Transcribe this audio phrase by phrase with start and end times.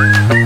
[0.00, 0.39] Thank you.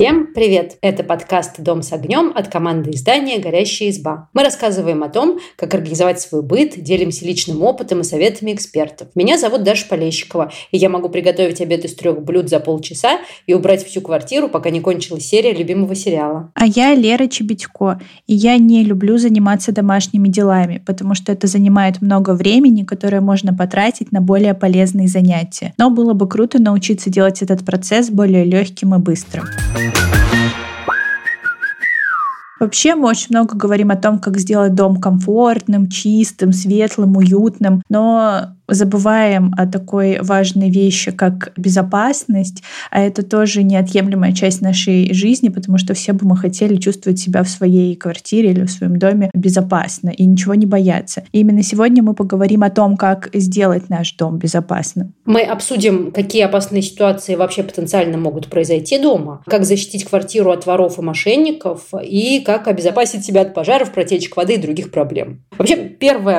[0.00, 0.78] Всем привет!
[0.80, 4.30] Это подкаст «Дом с огнем» от команды издания «Горящая изба».
[4.32, 9.08] Мы рассказываем о том, как организовать свой быт, делимся личным опытом и советами экспертов.
[9.14, 13.52] Меня зовут Даша Полещикова, и я могу приготовить обед из трех блюд за полчаса и
[13.52, 16.50] убрать всю квартиру, пока не кончилась серия любимого сериала.
[16.54, 22.00] А я Лера Чебедько, и я не люблю заниматься домашними делами, потому что это занимает
[22.00, 25.74] много времени, которое можно потратить на более полезные занятия.
[25.76, 29.44] Но было бы круто научиться делать этот процесс более легким и быстрым.
[32.60, 38.54] Вообще мы очень много говорим о том, как сделать дом комфортным, чистым, светлым, уютным, но
[38.70, 45.78] забываем о такой важной вещи, как безопасность, а это тоже неотъемлемая часть нашей жизни, потому
[45.78, 50.10] что все бы мы хотели чувствовать себя в своей квартире или в своем доме безопасно
[50.10, 51.24] и ничего не бояться.
[51.32, 55.14] И именно сегодня мы поговорим о том, как сделать наш дом безопасным.
[55.24, 60.98] Мы обсудим, какие опасные ситуации вообще потенциально могут произойти дома, как защитить квартиру от воров
[60.98, 65.42] и мошенников и как обезопасить себя от пожаров, протечек воды и других проблем.
[65.56, 66.38] Вообще, первое,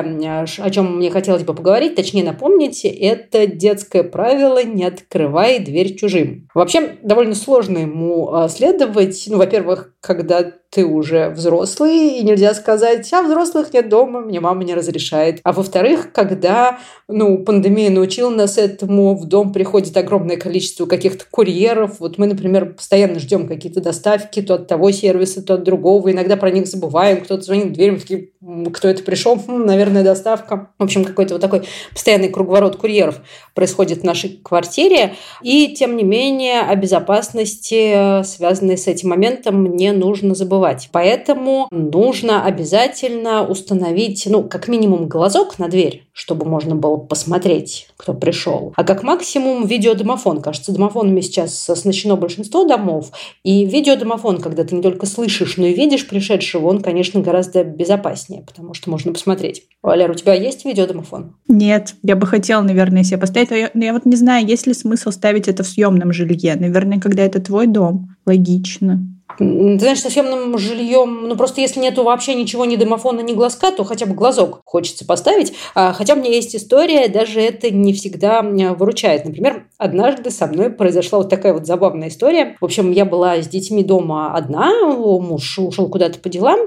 [0.58, 6.48] о чем мне хотелось бы поговорить, точнее напомните, это детское правило «не открывай дверь чужим».
[6.54, 9.24] Вообще, довольно сложно ему а, следовать.
[9.28, 14.64] Ну, во-первых, когда ты уже взрослый, и нельзя сказать, а взрослых нет дома, мне мама
[14.64, 15.40] не разрешает.
[15.44, 16.78] А во-вторых, когда
[17.08, 22.00] ну, пандемия научила нас этому, в дом приходит огромное количество каких-то курьеров.
[22.00, 26.10] Вот мы, например, постоянно ждем какие-то доставки то от того сервиса, то от другого.
[26.10, 28.30] Иногда про них забываем, кто-то звонит в дверь, мы такие,
[28.72, 29.36] кто это пришел?
[29.36, 30.70] Хм, наверное, доставка.
[30.78, 33.20] В общем, какой-то вот такой постоянный круговорот курьеров
[33.54, 35.16] происходит в нашей квартире.
[35.42, 40.88] И, тем не менее, о безопасности, связанной с этим моментом, не нужно забывать забывать.
[40.92, 48.14] Поэтому нужно обязательно установить, ну, как минимум глазок на дверь, чтобы можно было посмотреть, кто
[48.14, 48.72] пришел.
[48.76, 50.40] А как максимум видеодомофон.
[50.40, 53.10] Кажется, домофонами сейчас оснащено большинство домов.
[53.42, 58.42] И видеодомофон, когда ты не только слышишь, но и видишь пришедшего, он, конечно, гораздо безопаснее,
[58.42, 59.64] потому что можно посмотреть.
[59.82, 61.36] Валер, у тебя есть видеодомофон?
[61.48, 63.50] Нет, я бы хотела, наверное, себе поставить.
[63.50, 66.54] Но я, но я вот не знаю, есть ли смысл ставить это в съемном жилье.
[66.56, 69.00] Наверное, когда это твой дом, логично.
[69.38, 73.84] Знаешь, со съемным жильем, ну просто если нету вообще ничего, ни домофона, ни глазка, то
[73.84, 75.52] хотя бы глазок хочется поставить.
[75.74, 79.24] А, хотя у меня есть история, даже это не всегда выручает.
[79.24, 82.56] Например, однажды со мной произошла вот такая вот забавная история.
[82.60, 86.60] В общем, я была с детьми дома одна, муж ушел куда-то по делам,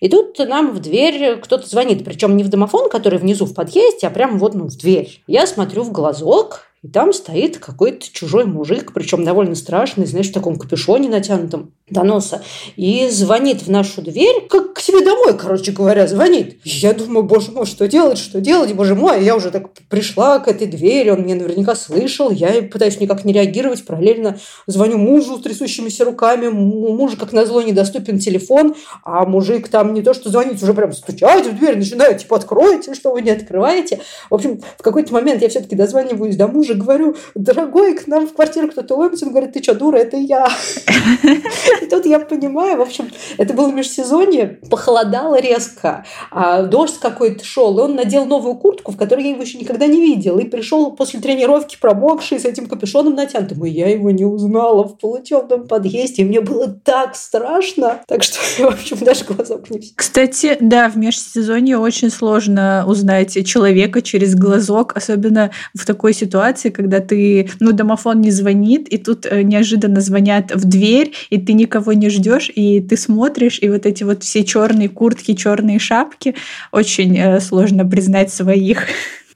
[0.00, 2.04] и тут нам в дверь кто-то звонит.
[2.04, 5.22] Причем не в домофон, который внизу в подъезде, а прямо вот ну, в дверь.
[5.26, 10.32] Я смотрю в глазок, и там стоит какой-то чужой мужик, причем довольно страшный, знаешь, в
[10.32, 12.42] таком капюшоне натянутом до носа,
[12.76, 16.58] и звонит в нашу дверь, как к себе домой, короче говоря, звонит.
[16.64, 19.22] Я думаю, боже мой, что делать, что делать, боже мой.
[19.22, 23.32] Я уже так пришла к этой двери, он меня наверняка слышал, я пытаюсь никак не
[23.32, 28.74] реагировать, параллельно звоню мужу с трясущимися руками, у мужа, как назло, недоступен телефон,
[29.04, 32.94] а мужик там не то, что звонит, уже прям стучать в дверь начинает, типа, откройте,
[32.94, 34.00] что вы не открываете.
[34.30, 38.34] В общем, в какой-то момент я все-таки дозваниваюсь до мужа, говорю, дорогой, к нам в
[38.34, 40.48] квартиру кто-то ломится, он говорит, ты что, дура, это я.
[41.82, 47.78] И тут я понимаю, в общем, это было межсезонье, похолодало резко, а дождь какой-то шел,
[47.78, 50.92] и он надел новую куртку, в которой я его еще никогда не видела, и пришел
[50.92, 56.22] после тренировки промокший с этим капюшоном натянутым, и я его не узнала в полутемном подъезде,
[56.22, 60.96] и мне было так страшно, так что, в общем, даже глазок не Кстати, да, в
[60.96, 68.20] межсезонье очень сложно узнать человека через глазок, особенно в такой ситуации, когда ты, ну, домофон
[68.20, 72.80] не звонит, и тут э, неожиданно звонят в дверь, и ты никого не ждешь, и
[72.80, 76.34] ты смотришь, и вот эти вот все черные куртки, черные шапки,
[76.72, 78.86] очень э, сложно признать своих.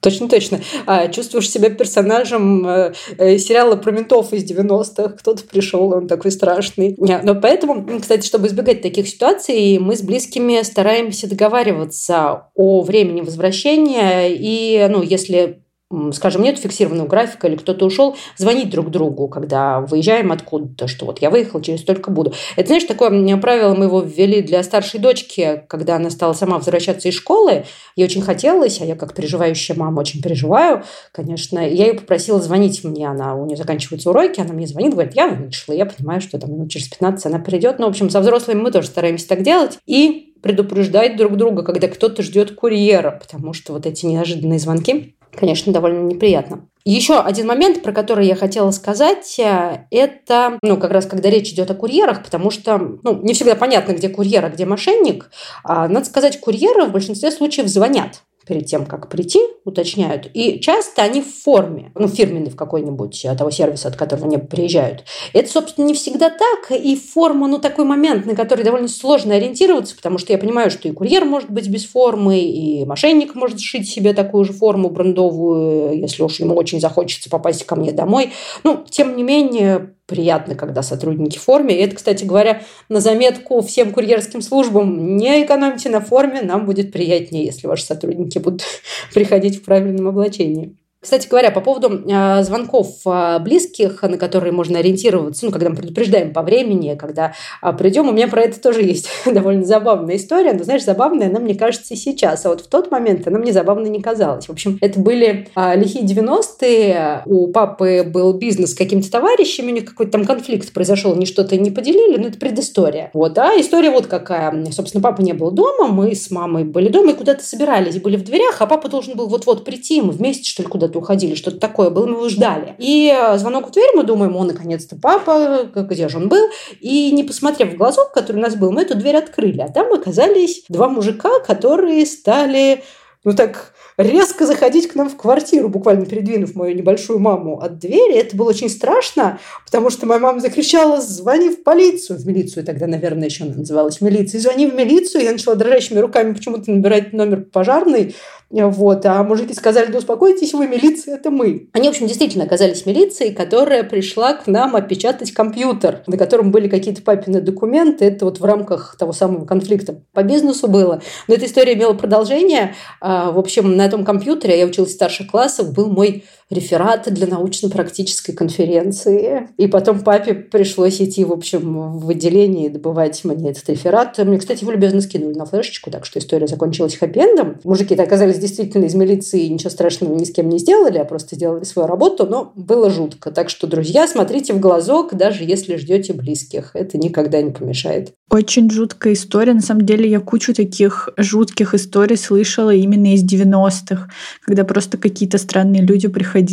[0.04, 0.60] Точно, точно.
[0.84, 5.16] А, чувствуешь себя персонажем э, э, сериала про ментов из 90-х.
[5.18, 6.94] Кто-то пришел, он такой страшный.
[6.98, 14.28] Но поэтому, кстати, чтобы избегать таких ситуаций, мы с близкими стараемся договариваться о времени возвращения.
[14.28, 15.63] И, ну, если
[16.12, 21.20] скажем, нет фиксированного графика или кто-то ушел, звонить друг другу, когда выезжаем откуда-то, что вот
[21.20, 22.32] я выехал, через столько буду.
[22.56, 27.08] Это, знаешь, такое правило мы его ввели для старшей дочки, когда она стала сама возвращаться
[27.08, 27.64] из школы.
[27.96, 31.58] Ей очень хотелось, а я как переживающая мама очень переживаю, конечно.
[31.58, 35.28] Я ее попросила звонить мне, она, у нее заканчиваются уроки, она мне звонит, говорит, я
[35.28, 37.78] вышла, я понимаю, что там минут через 15 она придет.
[37.78, 39.78] Ну, в общем, со взрослыми мы тоже стараемся так делать.
[39.86, 45.72] И предупреждать друг друга, когда кто-то ждет курьера, потому что вот эти неожиданные звонки конечно,
[45.72, 46.68] довольно неприятно.
[46.84, 51.50] Еще один момент, про который я хотела сказать, э, это, ну, как раз когда речь
[51.50, 55.30] идет о курьерах, потому что, ну, не всегда понятно, где курьер, а где мошенник.
[55.62, 58.22] А, надо сказать, курьеры в большинстве случаев звонят.
[58.46, 60.30] Перед тем, как прийти, уточняют.
[60.34, 65.04] И часто они в форме, ну, фирменной в какой-нибудь того сервиса, от которого они приезжают.
[65.32, 66.70] Это, собственно, не всегда так.
[66.70, 70.88] И форма, ну, такой момент, на который довольно сложно ориентироваться, потому что я понимаю, что
[70.88, 75.98] и курьер может быть без формы, и мошенник может сшить себе такую же форму брендовую,
[75.98, 78.32] если уж ему очень захочется попасть ко мне домой.
[78.62, 81.76] Ну, тем не менее, приятно, когда сотрудники в форме.
[81.76, 86.92] И это, кстати говоря, на заметку всем курьерским службам, не экономьте на форме, нам будет
[86.92, 88.62] приятнее, если ваши сотрудники будут
[89.14, 90.76] приходить в правильном облачении.
[91.04, 95.76] Кстати говоря, по поводу э, звонков э, близких, на которые можно ориентироваться, ну, когда мы
[95.76, 100.54] предупреждаем по времени, когда э, придем, у меня про это тоже есть довольно забавная история,
[100.54, 103.52] но, знаешь, забавная она, мне кажется, и сейчас, а вот в тот момент она мне
[103.52, 104.46] забавной не казалась.
[104.46, 109.74] В общем, это были э, лихие 90-е, у папы был бизнес с какими-то товарищами, у
[109.74, 113.10] них какой-то там конфликт произошел, они что-то не поделили, но это предыстория.
[113.12, 114.64] Вот, а история вот какая.
[114.70, 118.24] Собственно, папа не был дома, мы с мамой были дома и куда-то собирались, были в
[118.24, 121.58] дверях, а папа должен был вот-вот прийти, мы вместе, что ли, куда-то куда уходили, что-то
[121.58, 122.74] такое было, мы его ждали.
[122.78, 126.48] И э, звонок в дверь, мы думаем, о, наконец-то папа, где же он был?
[126.80, 129.60] И не посмотрев в глазок, который у нас был, мы эту дверь открыли.
[129.60, 132.82] А там оказались два мужика, которые стали,
[133.24, 138.16] ну так, резко заходить к нам в квартиру, буквально передвинув мою небольшую маму от двери.
[138.16, 142.86] Это было очень страшно, потому что моя мама закричала «Звони в полицию!» В милицию тогда,
[142.86, 144.40] наверное, еще называлась милиция.
[144.40, 148.14] «Звони в милицию!» Я начала дрожащими руками почему-то набирать номер пожарный.
[148.50, 149.04] Вот.
[149.06, 151.68] А мужики сказали, да успокойтесь вы, милиция, это мы.
[151.72, 156.68] Они, в общем, действительно оказались милицией, которая пришла к нам опечатать компьютер, на котором были
[156.68, 158.04] какие-то папины документы.
[158.04, 161.02] Это вот в рамках того самого конфликта по бизнесу было.
[161.28, 162.74] Но эта история имела продолжение.
[163.00, 166.24] А, в общем, на этом компьютере, я училась в старших классах, был мой
[166.54, 169.48] реферат для научно-практической конференции.
[169.56, 174.16] И потом папе пришлось идти, в общем, в отделение и добывать мне этот реферат.
[174.18, 177.56] Мне, кстати, его любезно скинули на флешечку, так что история закончилась хэппи-эндом.
[177.64, 181.64] Мужики-то оказались действительно из милиции, ничего страшного ни с кем не сделали, а просто сделали
[181.64, 183.30] свою работу, но было жутко.
[183.30, 186.70] Так что, друзья, смотрите в глазок, даже если ждете близких.
[186.74, 188.12] Это никогда не помешает.
[188.30, 189.54] Очень жуткая история.
[189.54, 194.08] На самом деле я кучу таких жутких историй слышала именно из 90-х,
[194.40, 196.43] когда просто какие-то странные люди приходили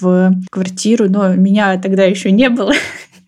[0.00, 2.72] в квартиру, но меня тогда еще не было.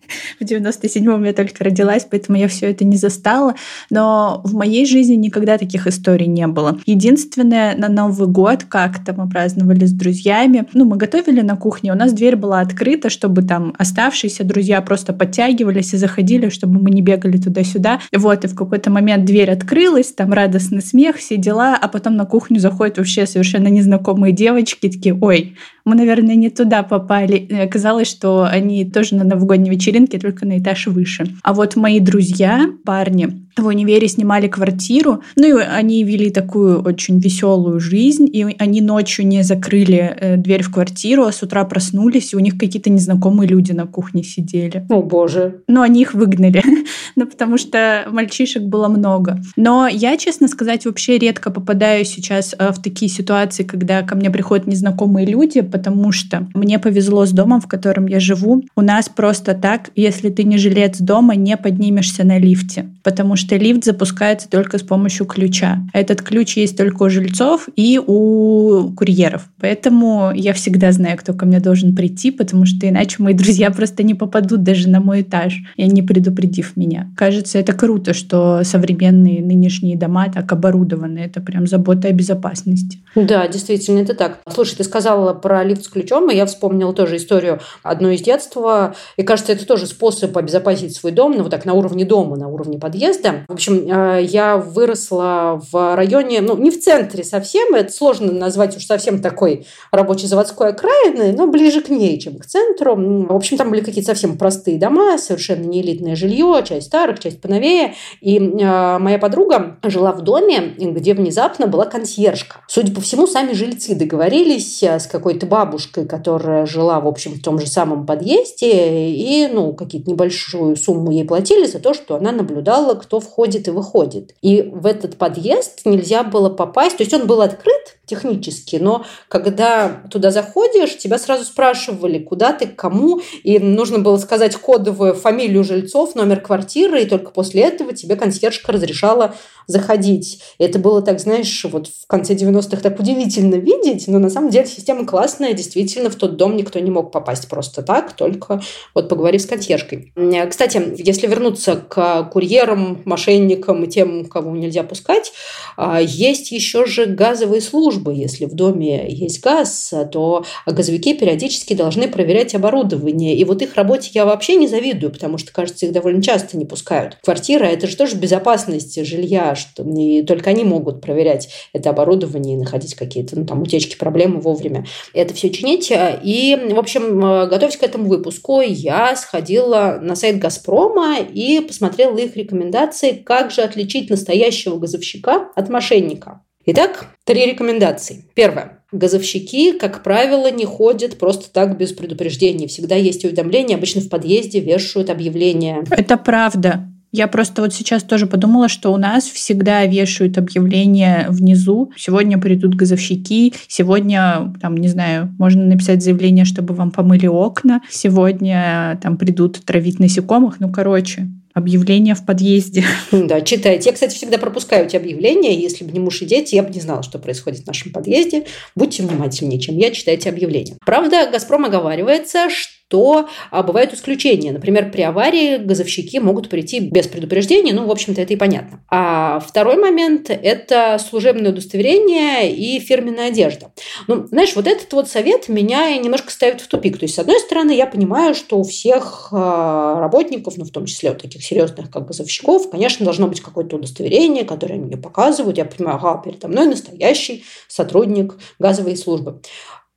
[0.39, 3.55] В 97-м я только родилась, поэтому я все это не застала.
[3.89, 6.79] Но в моей жизни никогда таких историй не было.
[6.85, 10.65] Единственное, на Новый год как-то мы праздновали с друзьями.
[10.73, 15.13] Ну, мы готовили на кухне, у нас дверь была открыта, чтобы там оставшиеся друзья просто
[15.13, 17.99] подтягивались и заходили, чтобы мы не бегали туда-сюда.
[18.13, 22.25] Вот, и в какой-то момент дверь открылась, там радостный смех, все дела, а потом на
[22.25, 27.47] кухню заходят вообще совершенно незнакомые девочки, такие, ой, мы, наверное, не туда попали.
[27.61, 31.27] Оказалось, что они тоже на новогодней вечеринке, только на этаж выше.
[31.43, 37.19] А вот мои друзья, парни, в универе снимали квартиру, ну и они вели такую очень
[37.19, 42.33] веселую жизнь, и они ночью не закрыли э, дверь в квартиру, а с утра проснулись,
[42.33, 44.85] и у них какие-то незнакомые люди на кухне сидели.
[44.89, 45.61] О, боже.
[45.67, 46.63] Но они их выгнали,
[47.15, 49.39] ну потому что мальчишек было много.
[49.55, 54.29] Но я, честно сказать, вообще редко попадаю сейчас э, в такие ситуации, когда ко мне
[54.29, 58.63] приходят незнакомые люди, потому что мне повезло с домом, в котором я живу.
[58.75, 63.44] У нас просто так, если ты не жилец дома, не поднимешься на лифте, потому что
[63.45, 65.79] что лифт запускается только с помощью ключа.
[65.93, 69.47] Этот ключ есть только у жильцов и у курьеров.
[69.59, 74.01] Поэтому я всегда знаю, кто ко мне должен прийти, потому что иначе мои друзья просто
[74.01, 77.11] не попадут даже на мой этаж, и не предупредив меня.
[77.15, 81.19] Кажется, это круто, что современные нынешние дома так оборудованы.
[81.19, 82.99] Это прям забота о безопасности.
[83.15, 84.39] Да, действительно, это так.
[84.51, 88.95] Слушай, ты сказала про лифт с ключом, и я вспомнила тоже историю одну из детства.
[89.17, 92.47] И кажется, это тоже способ обезопасить свой дом, ну вот так на уровне дома, на
[92.47, 93.34] уровне подъезда.
[93.47, 98.77] В общем, э, я выросла в районе, ну, не в центре совсем, это сложно назвать
[98.77, 102.95] уж совсем такой рабочей заводской окраиной, но ближе к ней, чем к центру.
[102.95, 107.41] В общем, там были какие-то совсем простые дома, совершенно не элитное жилье, часть старых, часть
[107.41, 107.95] поновее.
[108.21, 112.57] И э, моя подруга жила в доме, где внезапно была консьержка.
[112.67, 117.41] Судя по всему, сами жильцы договорились э, с какой-то бабушкой, которая жила, в общем, в
[117.41, 122.31] том же самом подъезде, и, ну, какие-то небольшую сумму ей платили за то, что она
[122.31, 124.33] наблюдала, кто входит и выходит.
[124.41, 126.97] И в этот подъезд нельзя было попасть.
[126.97, 132.67] То есть он был открыт технически, но когда туда заходишь, тебя сразу спрашивали, куда ты,
[132.67, 137.93] к кому, и нужно было сказать кодовую фамилию жильцов, номер квартиры, и только после этого
[137.93, 139.33] тебе консьержка разрешала
[139.65, 140.43] заходить.
[140.59, 144.51] И это было так, знаешь, вот в конце 90-х так удивительно видеть, но на самом
[144.51, 148.61] деле система классная, действительно, в тот дом никто не мог попасть просто так, только
[148.93, 150.13] вот поговорив с консьержкой.
[150.47, 155.31] Кстати, если вернуться к курьерам, мошенникам и тем, кого нельзя пускать.
[155.77, 158.13] А, есть еще же газовые службы.
[158.13, 163.35] Если в доме есть газ, то газовики периодически должны проверять оборудование.
[163.35, 166.65] И вот их работе я вообще не завидую, потому что, кажется, их довольно часто не
[166.65, 167.17] пускают.
[167.23, 172.59] Квартира– это же тоже безопасность жилья, что и только они могут проверять это оборудование и
[172.59, 174.85] находить какие-то ну, там утечки, проблемы вовремя.
[175.13, 175.91] Это все чинить.
[175.91, 182.35] И, в общем, готовясь к этому выпуску, я сходила на сайт «Газпрома» и посмотрела их
[182.35, 182.94] рекомендации,
[183.25, 186.41] как же отличить настоящего газовщика от мошенника.
[186.67, 188.25] Итак, три рекомендации.
[188.33, 188.79] Первое.
[188.91, 192.67] Газовщики, как правило, не ходят просто так без предупреждения.
[192.67, 195.83] Всегда есть уведомления, обычно в подъезде вешают объявления.
[195.91, 196.87] Это правда.
[197.11, 201.91] Я просто вот сейчас тоже подумала, что у нас всегда вешают объявления внизу.
[201.95, 208.99] Сегодня придут газовщики, сегодня, там, не знаю, можно написать заявление, чтобы вам помыли окна, сегодня
[209.01, 210.59] там придут травить насекомых.
[210.59, 212.83] Ну, короче, объявления в подъезде.
[213.11, 213.89] Да, читайте.
[213.89, 215.55] Я, кстати, всегда пропускаю эти объявления.
[215.55, 218.45] Если бы не муж и дети, я бы не знала, что происходит в нашем подъезде.
[218.75, 220.77] Будьте внимательнее, чем я, читайте объявления.
[220.85, 224.51] Правда, «Газпром» оговаривается, что то а, бывают исключения.
[224.51, 228.83] Например, при аварии газовщики могут прийти без предупреждения, ну, в общем-то, это и понятно.
[228.89, 233.71] А второй момент– это служебное удостоверение и фирменная одежда.
[234.07, 236.99] Ну, знаешь, вот этот вот совет меня немножко ставит в тупик.
[236.99, 240.85] То есть, с одной стороны, я понимаю, что у всех а, работников, ну, в том
[240.85, 245.57] числе у таких серьезных, как газовщиков, конечно, должно быть какое-то удостоверение, которое мне показывают.
[245.57, 249.41] Я понимаю, ага, передо мной настоящий сотрудник газовой службы.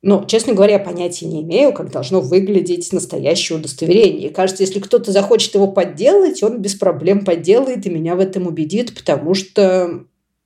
[0.01, 4.29] Но, честно говоря, понятия не имею, как должно выглядеть настоящее удостоверение.
[4.29, 8.47] И кажется, если кто-то захочет его подделать, он без проблем подделает и меня в этом
[8.47, 10.05] убедит, потому что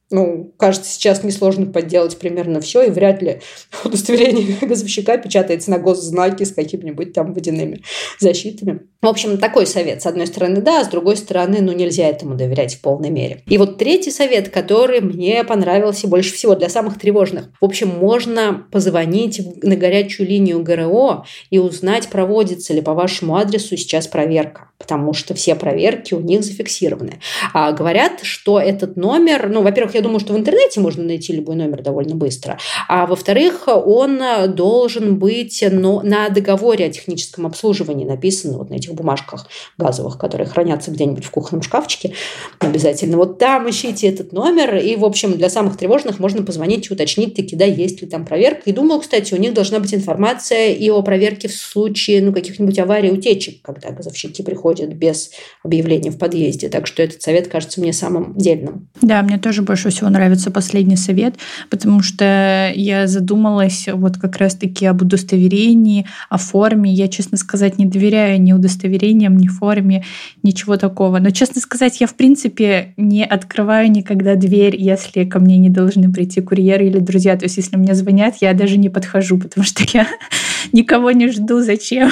[0.10, 3.42] ну, кажется, сейчас несложно подделать примерно все, и вряд ли
[3.84, 7.82] удостоверение газовщика печатается на госзнаке с какими-нибудь там водяными
[8.20, 8.88] защитами.
[9.04, 10.02] В общем, такой совет.
[10.02, 13.44] С одной стороны, да, с другой стороны, ну, нельзя этому доверять в полной мере.
[13.48, 17.50] И вот третий совет, который мне понравился больше всего для самых тревожных.
[17.60, 23.76] В общем, можно позвонить на горячую линию ГРО и узнать, проводится ли по вашему адресу
[23.76, 27.20] сейчас проверка потому что все проверки у них зафиксированы.
[27.54, 31.56] А говорят, что этот номер, ну, во-первых, я думаю, что в интернете можно найти любой
[31.56, 32.58] номер довольно быстро,
[32.90, 38.93] а во-вторых, он должен быть но на договоре о техническом обслуживании написан вот на этих
[38.94, 39.48] бумажках
[39.78, 42.14] газовых, которые хранятся где-нибудь в кухонном шкафчике
[42.60, 43.18] обязательно.
[43.18, 47.36] Вот там ищите этот номер, и, в общем, для самых тревожных можно позвонить и уточнить,
[47.36, 48.62] таки, да, есть ли там проверка.
[48.66, 52.78] И думаю, кстати, у них должна быть информация и о проверке в случае ну, каких-нибудь
[52.80, 55.32] аварий, утечек, когда газовщики приходят без
[55.64, 56.70] объявления в подъезде.
[56.70, 58.90] Так что этот совет кажется мне самым дельным.
[59.02, 61.36] Да, мне тоже больше всего нравится последний совет,
[61.70, 66.92] потому что я задумалась вот как раз-таки об удостоверении, о форме.
[66.92, 70.04] Я, честно сказать, не доверяю ни удостоверениям, ни форме,
[70.44, 71.20] ничего такого.
[71.20, 76.12] Но, честно сказать, я, в принципе, не открываю никогда дверь, если ко мне не должны
[76.12, 77.36] прийти курьеры или друзья.
[77.38, 80.08] То есть, если мне звонят, я даже не подхожу, потому что я
[80.74, 81.62] никого не жду.
[81.62, 82.12] Зачем?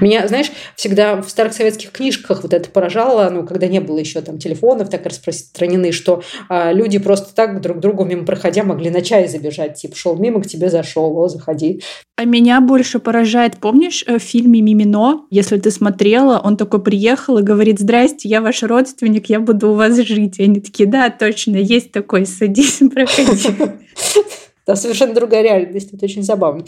[0.00, 4.20] Меня, знаешь, всегда в старых советских книжках вот это поражало, ну, когда не было еще
[4.22, 9.02] там телефонов так распространены, что а, люди просто так друг другу мимо проходя могли на
[9.02, 9.76] чай забежать.
[9.76, 11.80] Типа, шел мимо, к тебе зашел, о, заходи.
[12.16, 17.38] А меня больше поражает, помнишь, э, в фильме «Мимино», если ты смотрела, он такой приехал
[17.38, 20.40] и говорит, здрасте, я ваш родственник, я буду у вас жить.
[20.40, 23.48] И они такие, да, точно, есть такой, садись, проходи.
[24.66, 26.64] Да, совершенно другая реальность, это очень забавно.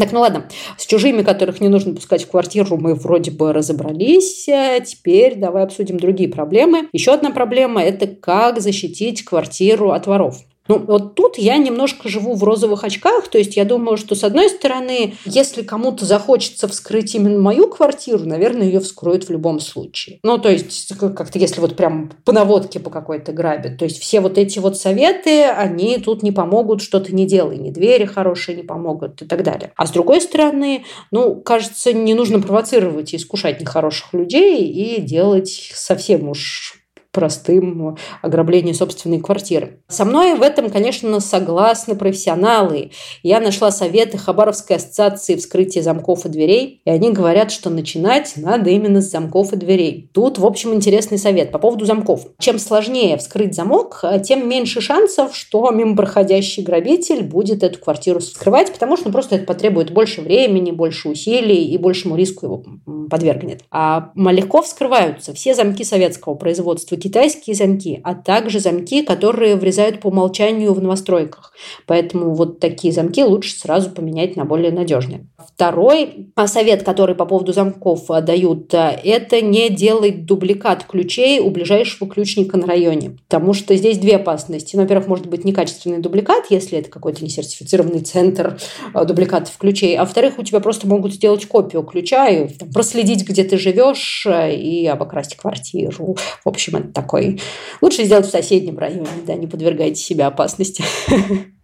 [0.00, 4.46] Так, ну ладно, с чужими, которых не нужно пускать в квартиру, мы вроде бы разобрались.
[4.46, 6.88] Теперь давай обсудим другие проблемы.
[6.94, 10.38] Еще одна проблема– это как защитить квартиру от воров.
[10.70, 14.22] Ну, вот тут я немножко живу в розовых очках, то есть я думаю, что с
[14.22, 20.20] одной стороны, если кому-то захочется вскрыть именно мою квартиру, наверное, ее вскроют в любом случае.
[20.22, 24.20] Ну, то есть как-то если вот прям по наводке по какой-то грабят, то есть все
[24.20, 28.62] вот эти вот советы, они тут не помогут, что-то не делай, ни двери хорошие не
[28.62, 29.72] помогут и так далее.
[29.74, 35.72] А с другой стороны, ну, кажется, не нужно провоцировать и искушать нехороших людей и делать
[35.74, 36.79] совсем уж
[37.12, 39.80] простым ограблением собственной квартиры.
[39.88, 42.92] Со мной в этом, конечно, согласны профессионалы.
[43.22, 48.70] Я нашла советы Хабаровской ассоциации вскрытия замков и дверей, и они говорят, что начинать надо
[48.70, 50.10] именно с замков и дверей.
[50.12, 52.26] Тут, в общем, интересный совет по поводу замков.
[52.38, 58.72] Чем сложнее вскрыть замок, тем меньше шансов, что мимо проходящий грабитель будет эту квартиру вскрывать,
[58.72, 62.64] потому что ну, просто это потребует больше времени, больше усилий и большему риску его
[63.10, 63.62] подвергнет.
[63.70, 70.08] А легко вскрываются все замки советского производства, китайские замки, а также замки, которые врезают по
[70.08, 71.52] умолчанию в новостройках.
[71.86, 75.26] Поэтому вот такие замки лучше сразу поменять на более надежные.
[75.38, 82.56] Второй совет, который по поводу замков дают, это не делать дубликат ключей у ближайшего ключника
[82.56, 83.16] на районе.
[83.28, 84.76] Потому что здесь две опасности.
[84.76, 88.58] Ну, во-первых, может быть некачественный дубликат, если это какой-то несертифицированный центр
[88.94, 89.96] э, дубликатов ключей.
[89.96, 94.54] А во-вторых, у тебя просто могут сделать копию ключа и проследить, где ты живешь, э,
[94.54, 96.16] и обокрасть квартиру.
[96.44, 97.40] В общем, это такой...
[97.80, 100.84] Лучше сделать в соседнем районе, да, не подвергайте себя опасности.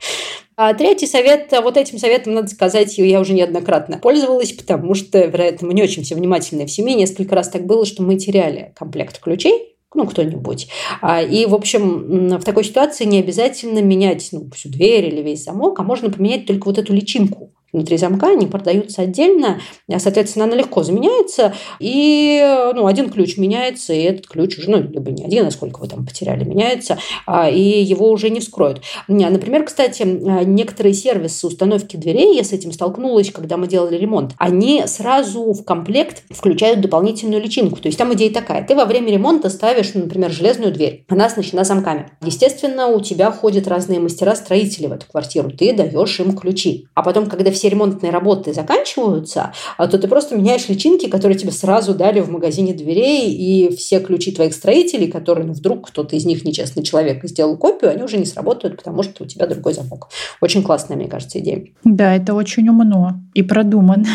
[0.59, 5.66] А третий совет, вот этим советом, надо сказать, я уже неоднократно пользовалась, потому что, вероятно,
[5.66, 6.95] мы не очень все внимательны в семье.
[6.95, 10.68] Несколько раз так было, что мы теряли комплект ключей, ну, кто-нибудь.
[11.02, 15.45] А, и, в общем, в такой ситуации не обязательно менять ну, всю дверь или весь
[15.45, 20.47] замок, а можно поменять только вот эту личинку внутри замка, они продаются отдельно, а, соответственно,
[20.47, 25.25] она легко заменяется, и ну, один ключ меняется, и этот ключ уже, ну, либо не
[25.25, 28.83] один, а сколько вы там потеряли, меняется, а, и его уже не вскроют.
[29.09, 34.85] Например, кстати, некоторые сервисы установки дверей, я с этим столкнулась, когда мы делали ремонт, они
[34.87, 37.77] сразу в комплект включают дополнительную личинку.
[37.77, 41.27] То есть там идея такая, ты во время ремонта ставишь, ну, например, железную дверь, она
[41.27, 42.11] оснащена замками.
[42.23, 46.87] Естественно, у тебя ходят разные мастера-строители в эту квартиру, ты даешь им ключи.
[46.95, 51.53] А потом, когда все ремонтные работы заканчиваются, а то ты просто меняешь личинки, которые тебе
[51.53, 56.25] сразу дали в магазине дверей, и все ключи твоих строителей, которые ну, вдруг кто-то из
[56.25, 60.09] них нечестный человек сделал копию, они уже не сработают, потому что у тебя другой замок.
[60.41, 61.67] Очень классная, мне кажется, идея.
[61.85, 64.07] Да, это очень умно и продумано.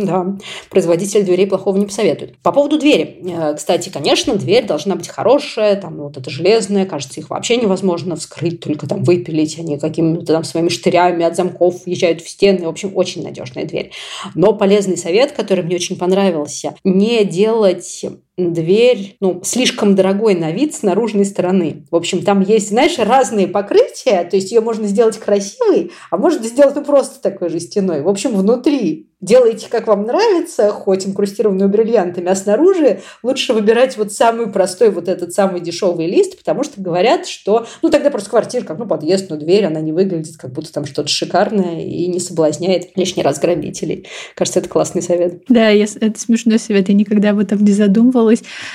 [0.00, 0.36] Да,
[0.70, 2.38] производитель дверей плохого не посоветует.
[2.38, 3.22] По поводу двери.
[3.24, 8.16] Э, кстати, конечно, дверь должна быть хорошая, там вот это железная, кажется, их вообще невозможно
[8.16, 12.66] вскрыть, только там выпилить, они какими-то там своими штырями от замков въезжают в стены.
[12.70, 13.90] В общем, очень надежная дверь.
[14.36, 18.06] Но полезный совет, который мне очень понравился, не делать
[18.36, 21.86] дверь, ну, слишком дорогой на вид с наружной стороны.
[21.90, 26.42] В общем, там есть, знаешь, разные покрытия, то есть ее можно сделать красивой, а можно
[26.46, 28.02] сделать ну, просто такой жестяной.
[28.02, 34.12] В общем, внутри делайте, как вам нравится, хоть инкрустированную бриллиантами, а снаружи лучше выбирать вот
[34.12, 38.64] самый простой, вот этот самый дешевый лист, потому что говорят, что, ну, тогда просто квартира,
[38.64, 42.18] как, ну, подъезд, ну, дверь, она не выглядит, как будто там что-то шикарное и не
[42.18, 44.06] соблазняет лишний раз грабителей.
[44.34, 45.42] Кажется, это классный совет.
[45.48, 48.29] Да, я, это смешной совет, я никогда об этом не задумывалась,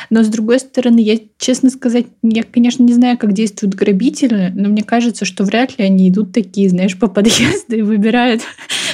[0.10, 4.70] но, с другой стороны, я, честно сказать, я, конечно, не знаю, как действуют грабители, но
[4.70, 8.42] мне кажется, что вряд ли они идут такие, знаешь, по подъезду и выбирают,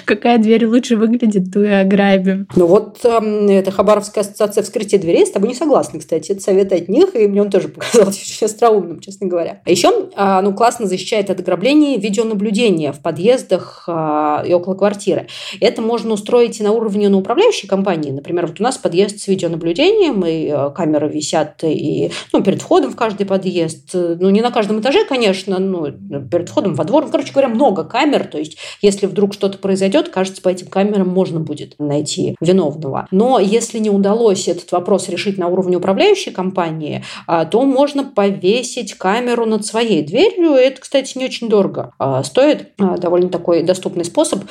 [0.05, 2.47] какая дверь лучше выглядит, ту и ограбим.
[2.55, 3.09] Ну вот э,
[3.51, 6.31] это Хабаровская ассоциация вскрытия дверей с тобой не согласна, кстати.
[6.31, 9.61] Это совет от них, и мне он тоже показался очень остроумным, честно говоря.
[9.65, 15.27] А еще, э, ну, классно защищает от ограблений видеонаблюдение в подъездах э, и около квартиры.
[15.59, 18.11] Это можно устроить и на уровне на управляющей компании.
[18.11, 22.91] Например, вот у нас подъезд с видеонаблюдением, и э, камеры висят и, ну, перед входом
[22.91, 23.89] в каждый подъезд.
[23.93, 27.05] Ну, не на каждом этаже, конечно, но перед входом во двор.
[27.05, 28.25] Ну, короче говоря, много камер.
[28.25, 33.07] То есть, если вдруг что-то произойдет, кажется, по этим камерам можно будет найти виновного.
[33.11, 38.93] Но если не удалось этот вопрос решить на уровне управляющей компании, а, то можно повесить
[38.93, 40.51] камеру над своей дверью.
[40.51, 42.69] Это, кстати, не очень дорого а, стоит.
[42.79, 44.43] А, довольно такой доступный способ.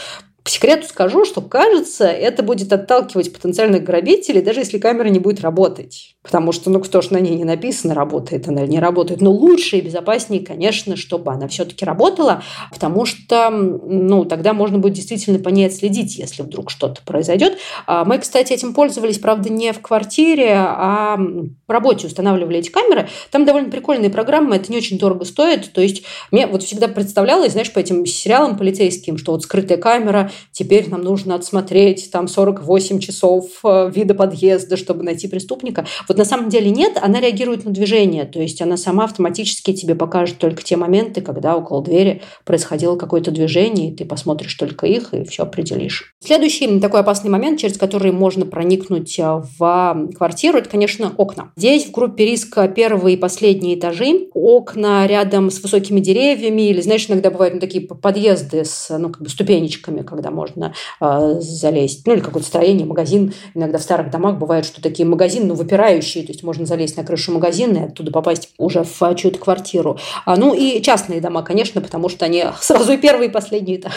[0.43, 5.43] По секрету скажу, что кажется, это будет отталкивать потенциальных грабителей, даже если камера не будет
[5.43, 6.17] работать.
[6.23, 9.23] Потому что, ну, кто ж на ней не написано, работает она или не работает.
[9.23, 14.93] Но лучше и безопаснее, конечно, чтобы она все-таки работала, потому что, ну, тогда можно будет
[14.93, 17.57] действительно по ней отследить, если вдруг что-то произойдет.
[17.87, 23.09] А мы, кстати, этим пользовались, правда, не в квартире, а в работе устанавливали эти камеры.
[23.31, 25.73] Там довольно прикольные программы, это не очень дорого стоит.
[25.73, 30.31] То есть мне вот всегда представлялось, знаешь, по этим сериалам полицейским, что вот скрытая камера,
[30.53, 35.87] теперь нам нужно отсмотреть там 48 часов э, вида подъезда, чтобы найти преступника.
[36.11, 39.95] Вот на самом деле нет, она реагирует на движение, то есть она сама автоматически тебе
[39.95, 45.15] покажет только те моменты, когда около двери происходило какое-то движение, и ты посмотришь только их
[45.15, 46.17] и все определишь.
[46.19, 51.53] Следующий такой опасный момент, через который можно проникнуть а, в квартиру, это, конечно, окна.
[51.55, 57.09] Здесь в группе риска первые и последние этажи, окна рядом с высокими деревьями, или, знаешь,
[57.09, 62.15] иногда бывают ну, такие подъезды с ну, как бы ступенечками, когда можно э, залезть, ну
[62.15, 63.33] или какое-то строение, магазин.
[63.55, 66.97] Иногда в старых домах бывает, что такие магазины, ну, выпирающие выпирающие, то есть можно залезть
[66.97, 69.99] на крышу магазина и оттуда попасть уже в чью-то квартиру.
[70.25, 73.93] А, ну и частные дома, конечно, потому что они сразу и первые, и последние этаж.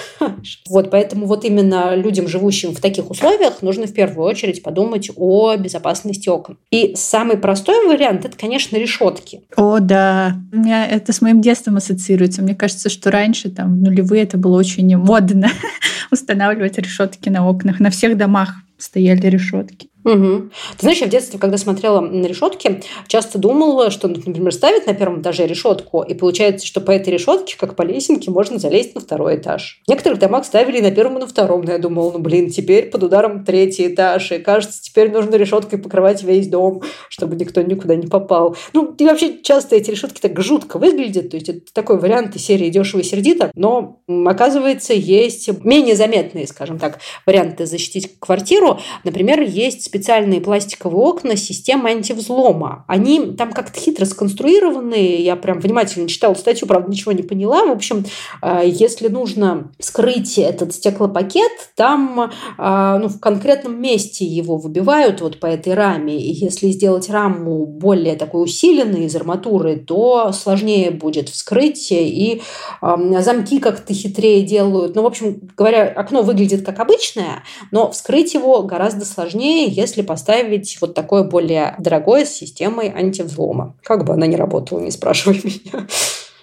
[0.67, 5.55] Вот, поэтому вот именно людям, живущим в таких условиях, нужно в первую очередь подумать о
[5.55, 6.57] безопасности окон.
[6.71, 9.41] И самый простой вариант– это, конечно, решетки.
[9.55, 10.35] О, да.
[10.51, 12.41] У меня это с моим детством ассоциируется.
[12.41, 15.49] Мне кажется, что раньше, там, в нулевые, это было очень модно
[16.11, 17.79] устанавливать решетки на окнах.
[17.79, 19.89] На всех домах стояли решетки.
[20.03, 20.49] Угу.
[20.77, 24.93] Ты знаешь, я в детстве, когда смотрела на решетки, часто думала, что, например, ставят на
[24.93, 29.01] первом этаже решетку, и получается, что по этой решетке, как по лесенке, можно залезть на
[29.01, 29.81] второй этаж.
[29.85, 32.89] В некоторых домах ставили на первом и на втором, но я думала, ну, блин, теперь
[32.89, 37.95] под ударом третий этаж, и кажется, теперь нужно решеткой покрывать весь дом, чтобы никто никуда
[37.95, 38.57] не попал.
[38.73, 42.45] Ну, и вообще часто эти решетки так жутко выглядят, то есть это такой вариант из
[42.45, 48.79] серии дешево и сердито, но оказывается, есть менее заметные, скажем так, варианты защитить квартиру.
[49.03, 52.83] Например, есть специальные пластиковые окна с системой антивзлома.
[52.87, 55.21] Они там как-то хитро сконструированы.
[55.21, 57.63] Я прям внимательно читала статью, правда, ничего не поняла.
[57.67, 58.03] В общем,
[58.41, 65.39] э, если нужно скрыть этот стеклопакет, там э, ну, в конкретном месте его выбивают вот
[65.39, 66.19] по этой раме.
[66.19, 72.41] И если сделать раму более такой усиленной из арматуры, то сложнее будет вскрытие, и
[72.81, 74.95] э, замки как-то хитрее делают.
[74.95, 80.77] Ну, в общем говоря, окно выглядит как обычное, но вскрыть его гораздо сложнее, если поставить
[80.81, 83.75] вот такое более дорогое с системой антивзлома.
[83.83, 85.87] Как бы она ни работала, не спрашивай меня.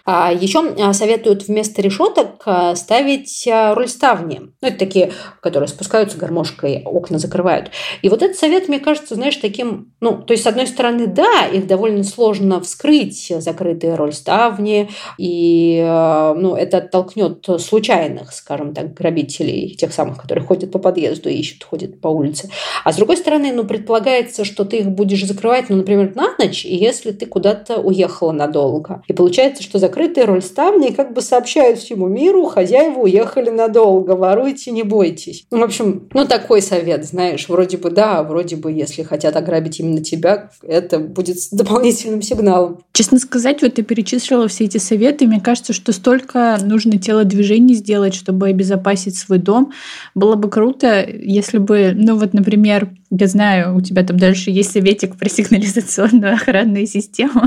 [0.05, 4.41] А еще а, советуют вместо решеток а, ставить рольставни.
[4.61, 7.71] Ну, это такие, которые спускаются гармошкой, окна закрывают.
[8.03, 9.93] И вот этот совет, мне кажется, знаешь, таким...
[10.01, 15.83] Ну, то есть, с одной стороны, да, их довольно сложно вскрыть, закрытые рольставни, и
[16.37, 21.65] ну, это оттолкнет случайных, скажем так, грабителей, тех самых, которые ходят по подъезду и ищут,
[21.65, 22.51] ходят по улице.
[22.85, 26.65] А с другой стороны, ну, предполагается, что ты их будешь закрывать, ну, например, на ночь,
[26.65, 29.03] если ты куда-то уехала надолго.
[29.07, 34.70] И получается, что закрыть закрытые рольставни как бы сообщают всему миру, хозяева уехали надолго, воруйте,
[34.70, 35.44] не бойтесь.
[35.50, 39.81] Ну, в общем, ну такой совет, знаешь, вроде бы да, вроде бы если хотят ограбить
[39.81, 42.81] именно тебя, это будет дополнительным сигналом.
[42.92, 48.14] Честно сказать, вот ты перечислила все эти советы, мне кажется, что столько нужно телодвижений сделать,
[48.14, 49.72] чтобы обезопасить свой дом.
[50.14, 54.73] Было бы круто, если бы, ну вот, например, я знаю, у тебя там дальше есть
[54.73, 57.42] советик про сигнализационную охранную систему.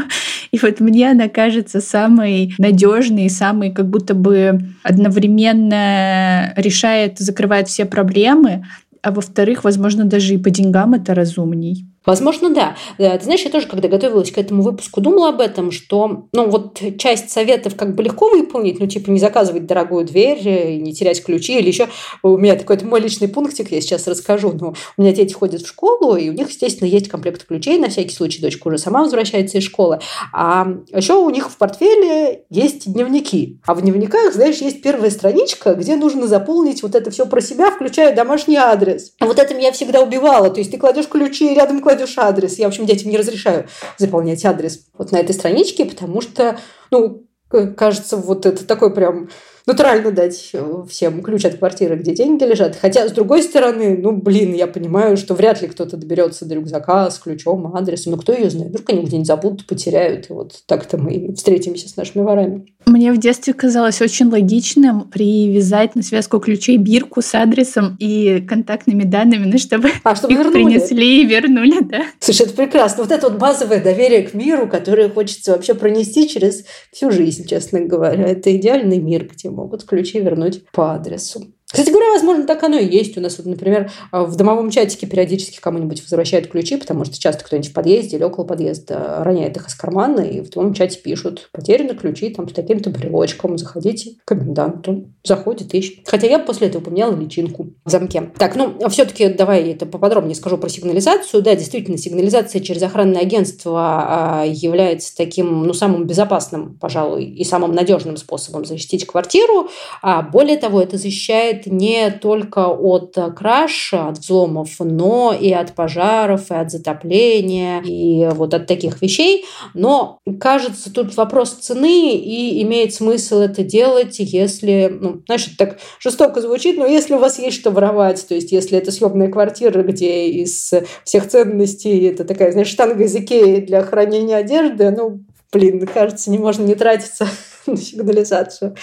[0.51, 7.85] И вот мне она кажется самой надежной, самой как будто бы одновременно решает, закрывает все
[7.85, 8.65] проблемы,
[9.01, 11.85] а во-вторых, возможно, даже и по деньгам это разумней.
[12.05, 12.75] Возможно, да.
[12.97, 16.49] Э, ты знаешь, я тоже, когда готовилась к этому выпуску, думала об этом, что, ну,
[16.49, 20.93] вот часть советов как бы легко выполнить, ну, типа не заказывать дорогую дверь, э, не
[20.93, 21.87] терять ключи, или еще
[22.21, 25.67] у меня такой мой личный пунктик, я сейчас расскажу, но у меня дети ходят в
[25.67, 29.57] школу, и у них, естественно, есть комплект ключей, на всякий случай дочка уже сама возвращается
[29.57, 29.99] из школы,
[30.33, 35.73] а еще у них в портфеле есть дневники, а в дневниках, знаешь, есть первая страничка,
[35.73, 39.13] где нужно заполнить вот это все про себя, включая домашний адрес.
[39.21, 42.57] Вот это меня всегда убивало, то есть ты кладешь ключи, рядом кладешь кладешь адрес.
[42.57, 46.57] Я, в общем, детям не разрешаю заполнять адрес вот на этой страничке, потому что,
[46.91, 49.29] ну, кажется, вот это такой прям
[49.65, 52.77] натурально дать э, всем ключ от квартиры, где деньги лежат.
[52.79, 57.09] Хотя, с другой стороны, ну, блин, я понимаю, что вряд ли кто-то доберется до рюкзака
[57.09, 58.13] с ключом, адресом.
[58.13, 58.69] Ну, кто ее знает?
[58.69, 60.29] Вдруг они где-нибудь забудут, потеряют.
[60.29, 62.65] И вот так-то мы встретимся с нашими ворами.
[62.85, 69.03] Мне в детстве казалось очень логичным привязать на связку ключей бирку с адресом и контактными
[69.03, 70.65] данными, ну, чтобы, а, чтобы их вернули.
[70.65, 72.03] принесли и вернули, да.
[72.19, 73.03] Слушай, это прекрасно.
[73.03, 77.79] Вот это вот базовое доверие к миру, которое хочется вообще пронести через всю жизнь, честно
[77.79, 78.27] говоря.
[78.27, 81.53] Это идеальный мир, где могут ключи вернуть по адресу.
[81.73, 83.17] Кстати говоря, возможно, так оно и есть.
[83.17, 87.43] У нас, вот, например, а, в домовом чатике периодически кому-нибудь возвращают ключи, потому что часто
[87.43, 91.49] кто-нибудь в подъезде или около подъезда роняет их из кармана, и в домовом чате пишут
[91.51, 95.09] «Потеряны ключи там с таким-то брелочком, заходите к коменданту».
[95.23, 96.07] Заходит, ищет.
[96.07, 98.31] Хотя я после этого поменяла личинку в замке.
[98.37, 101.41] Так, ну, все-таки давай я это поподробнее скажу про сигнализацию.
[101.41, 107.71] Да, действительно, сигнализация через охранное агентство а, является таким, ну, самым безопасным, пожалуй, и самым
[107.71, 109.69] надежным способом защитить квартиру.
[110.03, 116.51] А более того, это защищает не только от краш, от взломов, но и от пожаров,
[116.51, 119.45] и от затопления, и вот от таких вещей.
[119.73, 126.41] Но, кажется, тут вопрос цены, и имеет смысл это делать, если, ну, знаешь, так жестоко
[126.41, 130.29] звучит, но если у вас есть что воровать, то есть если это съемная квартира, где
[130.29, 130.71] из
[131.03, 135.21] всех ценностей это такая, знаешь, штанга из Икеи для хранения одежды, ну,
[135.51, 137.27] блин, кажется, не можно не тратиться
[137.67, 138.75] на сигнализацию.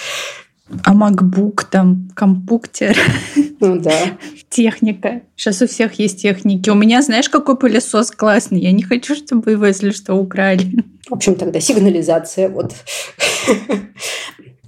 [0.84, 2.96] А MacBook там, компуктер.
[3.60, 4.18] Ну да.
[4.48, 5.20] Техника.
[5.36, 6.70] Сейчас у всех есть техники.
[6.70, 8.60] У меня, знаешь, какой пылесос классный.
[8.60, 10.84] Я не хочу, чтобы его, если что, украли.
[11.08, 12.48] В общем, тогда сигнализация.
[12.48, 12.74] Вот.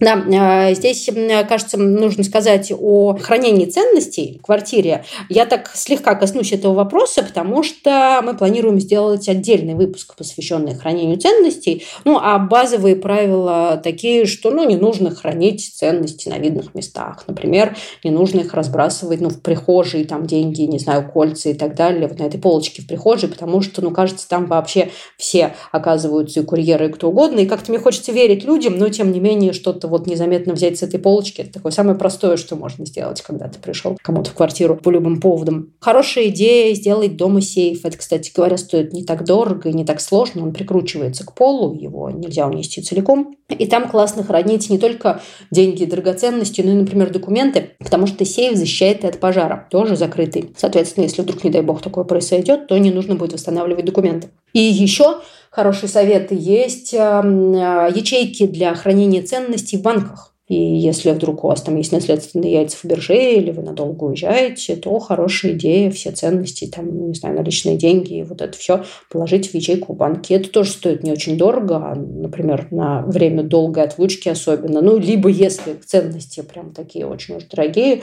[0.03, 1.09] Да, здесь,
[1.49, 5.05] кажется, нужно сказать о хранении ценностей в квартире.
[5.29, 11.19] Я так слегка коснусь этого вопроса, потому что мы планируем сделать отдельный выпуск, посвященный хранению
[11.19, 11.85] ценностей.
[12.05, 17.23] Ну, а базовые правила такие, что ну, не нужно хранить ценности на видных местах.
[17.29, 21.77] Например, не нужно их разбрасывать ну, в прихожей, там деньги, не знаю, кольца и так
[21.77, 26.41] далее, вот на этой полочке в прихожей, потому что, ну, кажется, там вообще все оказываются
[26.41, 27.39] и курьеры, и кто угодно.
[27.39, 30.83] И как-то мне хочется верить людям, но тем не менее что-то вот незаметно взять с
[30.83, 31.43] этой полочки.
[31.43, 35.21] Это такое самое простое, что можно сделать, когда ты пришел кому-то в квартиру по любым
[35.21, 35.73] поводам.
[35.81, 37.85] Хорошая идея сделать дома сейф.
[37.85, 40.43] Это, кстати говоря, стоит не так дорого и не так сложно.
[40.43, 43.37] Он прикручивается к полу, его нельзя унести целиком.
[43.49, 48.25] И там классно хранить не только деньги и драгоценности, но и, например, документы, потому что
[48.25, 50.53] сейф защищает и от пожара, тоже закрытый.
[50.57, 54.31] Соответственно, если вдруг, не дай бог, такое произойдет, то не нужно будет восстанавливать документы.
[54.55, 55.21] И еще
[55.53, 60.35] хороший совет есть эм, э, ячейки для хранения ценностей в банках.
[60.49, 64.77] И если вдруг у вас там есть наследственные яйца в бирже или вы надолго уезжаете,
[64.77, 69.51] то хорошая идея все ценности, там, не знаю, наличные деньги и вот это все положить
[69.51, 70.35] в ячейку в банке.
[70.35, 74.83] Это тоже стоит не очень дорого, а, например, на время долгой отлучки особенно.
[74.83, 78.03] Ну, либо если ценности прям такие очень уж дорогие,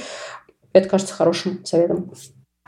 [0.74, 2.12] это кажется хорошим советом.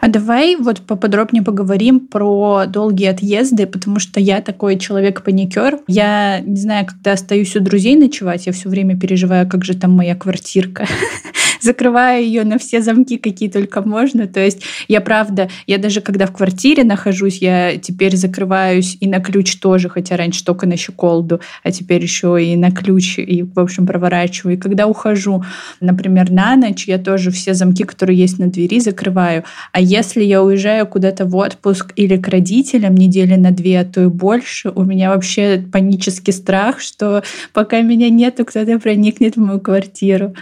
[0.01, 5.79] А давай вот поподробнее поговорим про долгие отъезды, потому что я такой человек-паникер.
[5.87, 9.91] Я не знаю, когда остаюсь у друзей ночевать, я все время переживаю, как же там
[9.91, 10.87] моя квартирка.
[11.61, 14.27] закрываю ее на все замки, какие только можно.
[14.27, 19.19] То есть я правда, я даже когда в квартире нахожусь, я теперь закрываюсь и на
[19.19, 23.59] ключ тоже, хотя раньше только на щеколду, а теперь еще и на ключ, и, в
[23.59, 24.57] общем, проворачиваю.
[24.57, 25.43] И когда ухожу,
[25.79, 29.43] например, на ночь, я тоже все замки, которые есть на двери, закрываю.
[29.71, 34.04] А если я уезжаю куда-то в отпуск или к родителям недели на две, а то
[34.04, 39.60] и больше, у меня вообще панический страх, что пока меня нету, кто-то проникнет в мою
[39.60, 40.34] квартиру.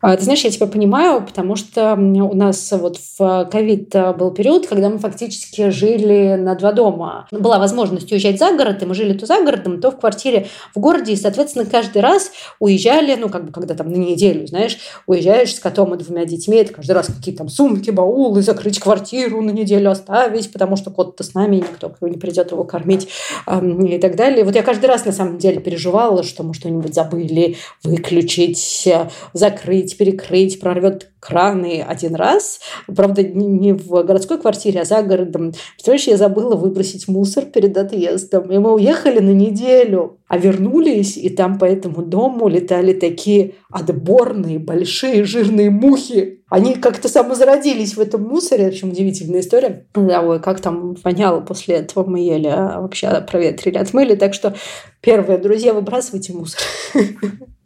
[0.00, 4.30] А, ты знаешь, я тебя понимаю, потому что у нас вот в ковид э, был
[4.30, 7.26] период, когда мы фактически жили на два дома.
[7.32, 10.78] Была возможность уезжать за город, и мы жили то за городом, то в квартире в
[10.78, 12.30] городе, и, соответственно, каждый раз
[12.60, 16.58] уезжали, ну, как бы, когда там на неделю, знаешь, уезжаешь с котом и двумя детьми,
[16.58, 21.24] это каждый раз какие-то там сумки, баулы, закрыть квартиру на неделю оставить, потому что кот-то
[21.24, 23.08] с нами, никто не придет его кормить
[23.48, 24.44] и так далее.
[24.44, 29.87] Вот я каждый раз, на самом деле, переживала, что мы что-нибудь забыли выключить, э, закрыть,
[29.88, 32.60] закрыть, перекрыть, прорвет краны один раз.
[32.86, 35.52] Правда, не в городской квартире, а за городом.
[35.74, 38.50] Представляешь, я забыла выбросить мусор перед отъездом.
[38.50, 44.58] И мы уехали на неделю, а вернулись, и там по этому дому летали такие отборные,
[44.58, 46.42] большие, жирные мухи.
[46.48, 48.64] Они как-то самозародились в этом мусоре.
[48.64, 49.86] В общем, удивительная история.
[49.94, 54.14] Да, ой, как там воняло после этого мы ели, а вообще проветрили, отмыли.
[54.14, 54.54] Так что
[55.02, 56.60] первое, друзья, выбрасывайте мусор.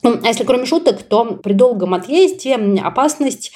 [0.05, 3.55] А если кроме шуток, то при долгом отъезде опасность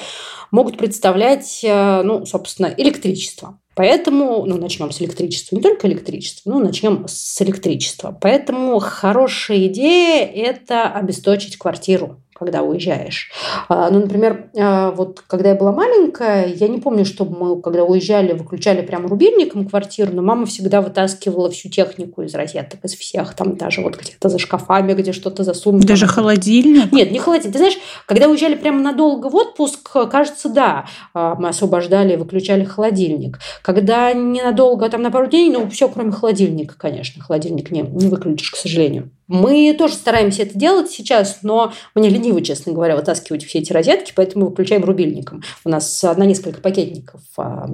[0.50, 3.58] могут представлять, э, ну, собственно, электричество.
[3.74, 5.54] Поэтому, ну, начнем с электричества.
[5.54, 8.16] Не только электричество, ну, начнем с электричества.
[8.20, 13.30] Поэтому хорошая идея– это обесточить квартиру когда уезжаешь.
[13.68, 17.84] А, ну, например, а, вот когда я была маленькая, я не помню, чтобы мы, когда
[17.84, 23.34] уезжали, выключали прям рубильником квартиру, но мама всегда вытаскивала всю технику из розеток, из всех,
[23.34, 25.86] там даже вот где-то за шкафами, где что-то засунуто.
[25.86, 26.92] Даже холодильник?
[26.92, 27.52] Нет, не холодильник.
[27.52, 33.38] Ты знаешь, когда уезжали прямо надолго в отпуск, кажется, да, а, мы освобождали выключали холодильник.
[33.62, 37.22] Когда ненадолго, там на пару дней, ну, все, кроме холодильника, конечно.
[37.22, 39.10] Холодильник не, не выключишь, к сожалению.
[39.28, 44.12] Мы тоже стараемся это делать сейчас, но мне лениво, честно говоря, вытаскивать все эти розетки,
[44.14, 45.42] поэтому выключаем рубильником.
[45.64, 47.66] У нас на несколько пакетников а,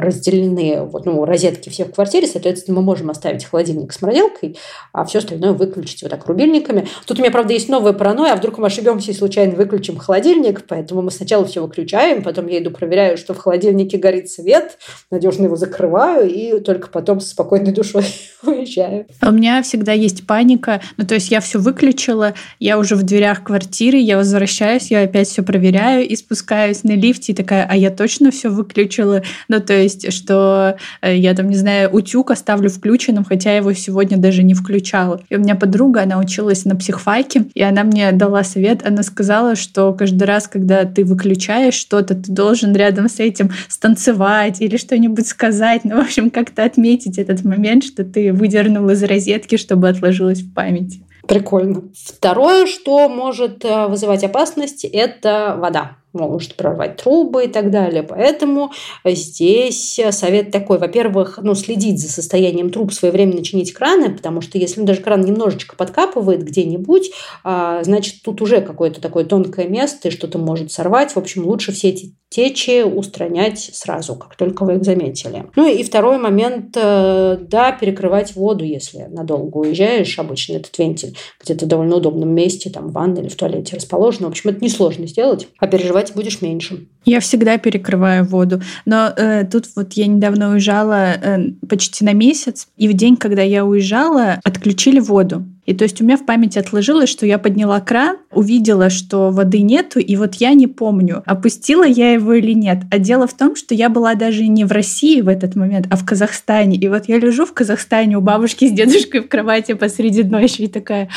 [0.00, 4.56] разделены вот, ну, розетки все в квартире, соответственно, мы можем оставить холодильник с морозилкой,
[4.92, 6.86] а все остальное выключить вот так рубильниками.
[7.04, 10.66] Тут у меня, правда, есть новая паранойя, а вдруг мы ошибемся и случайно выключим холодильник,
[10.68, 14.78] поэтому мы сначала все выключаем, потом я иду проверяю, что в холодильнике горит свет,
[15.10, 18.04] надежно его закрываю и только потом с спокойной душой
[18.42, 19.06] уезжаю.
[19.22, 23.42] У меня всегда есть паника, ну, то есть я все выключила, я уже в дверях
[23.42, 27.90] квартиры, я возвращаюсь, я опять все проверяю и спускаюсь на лифте, и такая, а я
[27.90, 29.22] точно все выключила?
[29.48, 33.72] Ну, то есть, что э, я там, не знаю, утюг оставлю включенным, хотя я его
[33.72, 35.20] сегодня даже не включала.
[35.28, 39.56] И у меня подруга, она училась на психфаке, и она мне дала совет, она сказала,
[39.56, 45.26] что каждый раз, когда ты выключаешь что-то, ты должен рядом с этим станцевать или что-нибудь
[45.26, 50.40] сказать, ну, в общем, как-то отметить этот момент, что ты выдернул из розетки, чтобы отложилось
[50.40, 51.02] в память памяти.
[51.26, 51.82] Прикольно.
[51.94, 55.96] Второе, что может э, вызывать опасность, это вода.
[56.16, 58.02] Может прорвать трубы и так далее.
[58.02, 58.72] Поэтому
[59.04, 60.78] здесь совет такой.
[60.78, 65.76] Во-первых, ну, следить за состоянием труб, своевременно чинить краны, потому что если даже кран немножечко
[65.76, 67.10] подкапывает где-нибудь,
[67.44, 71.12] а, значит, тут уже какое-то такое тонкое место, и что-то может сорвать.
[71.12, 75.46] В общем, лучше все эти течи устранять сразу, как только вы их заметили.
[75.54, 80.18] Ну и второй момент, э, да, перекрывать воду, если надолго уезжаешь.
[80.18, 84.26] Обычно этот вентиль где-то в довольно удобном месте, там в ванной или в туалете расположен.
[84.26, 86.86] В общем, это несложно сделать, а переживать будешь меньше.
[87.04, 88.60] Я всегда перекрываю воду.
[88.84, 93.42] Но э, тут вот я недавно уезжала э, почти на месяц, и в день, когда
[93.42, 95.46] я уезжала, отключили воду.
[95.66, 99.62] И то есть у меня в памяти отложилось, что я подняла кран, увидела, что воды
[99.62, 102.82] нету, и вот я не помню, опустила я его или нет.
[102.90, 105.96] А дело в том, что я была даже не в России в этот момент, а
[105.96, 106.76] в Казахстане.
[106.76, 110.68] И вот я лежу в Казахстане у бабушки с дедушкой в кровати посреди ночи и
[110.68, 111.08] такая,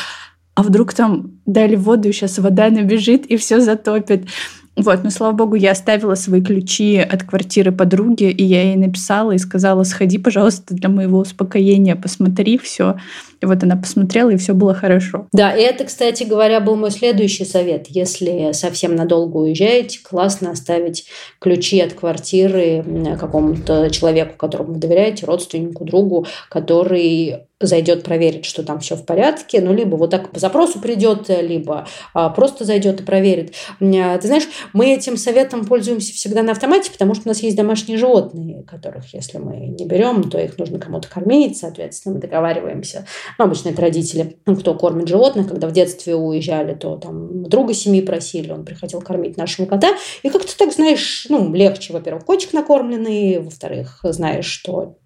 [0.56, 4.26] а вдруг там дали воду, и сейчас вода набежит и все затопит.
[4.84, 9.34] Вот, но слава богу, я оставила свои ключи от квартиры подруги, и я ей написала
[9.34, 12.96] и сказала, сходи, пожалуйста, для моего успокоения, посмотри все.
[13.42, 15.28] И вот она посмотрела, и все было хорошо.
[15.34, 17.88] Да, и это, кстати говоря, был мой следующий совет.
[17.90, 21.06] Если совсем надолго уезжаете, классно оставить
[21.40, 22.84] ключи от квартиры
[23.20, 29.62] какому-то человеку, которому вы доверяете, родственнику, другу, который зайдет проверить, что там все в порядке,
[29.62, 33.54] ну, либо вот так по запросу придет, либо а, просто зайдет и проверит.
[33.80, 37.58] А, ты знаешь, мы этим советом пользуемся всегда на автомате, потому что у нас есть
[37.58, 43.06] домашние животные, которых, если мы не берем, то их нужно кому-то кормить, соответственно, мы договариваемся
[43.38, 45.50] ну, обычно это родители, ну, кто кормит животных.
[45.50, 49.96] Когда в детстве уезжали, то там друга семьи просили, он приходил кормить нашего кота.
[50.24, 54.98] И как-то так, знаешь, ну, легче, во-первых, котик накормленный, во-вторых, знаешь, что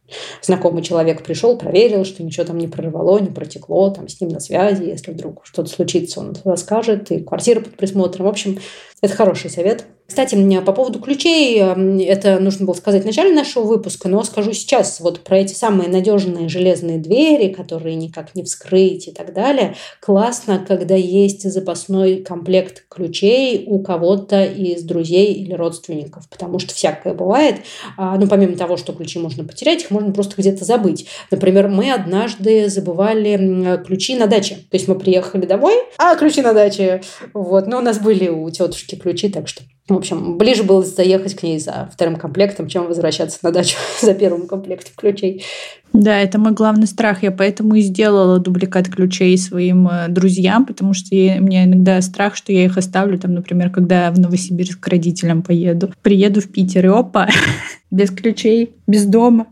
[0.41, 4.39] знакомый человек пришел, проверил, что ничего там не прорвало, не протекло, там с ним на
[4.39, 8.26] связи, если вдруг что-то случится, он туда скажет, и квартира под присмотром.
[8.26, 8.60] В общем,
[9.03, 9.85] это хороший совет.
[10.05, 10.35] Кстати,
[10.65, 15.21] по поводу ключей, это нужно было сказать в начале нашего выпуска, но скажу сейчас, вот
[15.21, 19.75] про эти самые надежные железные двери, которые никак не вскрыть и так далее.
[20.01, 27.13] Классно, когда есть запасной комплект ключей у кого-то из друзей или родственников, потому что всякое
[27.13, 27.57] бывает.
[27.97, 31.07] А, ну, помимо того, что ключи можно потерять, их можно просто где-то забыть.
[31.31, 34.55] Например, мы однажды забывали ключи на даче.
[34.69, 37.01] То есть мы приехали домой, а ключи на даче.
[37.33, 37.67] Вот.
[37.67, 41.43] Но у нас были у тетушки ключи, так что в общем, ближе было заехать к
[41.43, 45.43] ней за вторым комплектом, чем возвращаться на дачу за первым комплектом ключей.
[45.91, 47.21] Да, это мой главный страх.
[47.21, 52.01] Я поэтому и сделала дубликат ключей своим э, друзьям, потому что я, у меня иногда
[52.01, 55.91] страх, что я их оставлю, там, например, когда в Новосибирск к родителям поеду.
[56.01, 57.27] Приеду в Питер, и опа,
[57.91, 59.47] без ключей, без дома.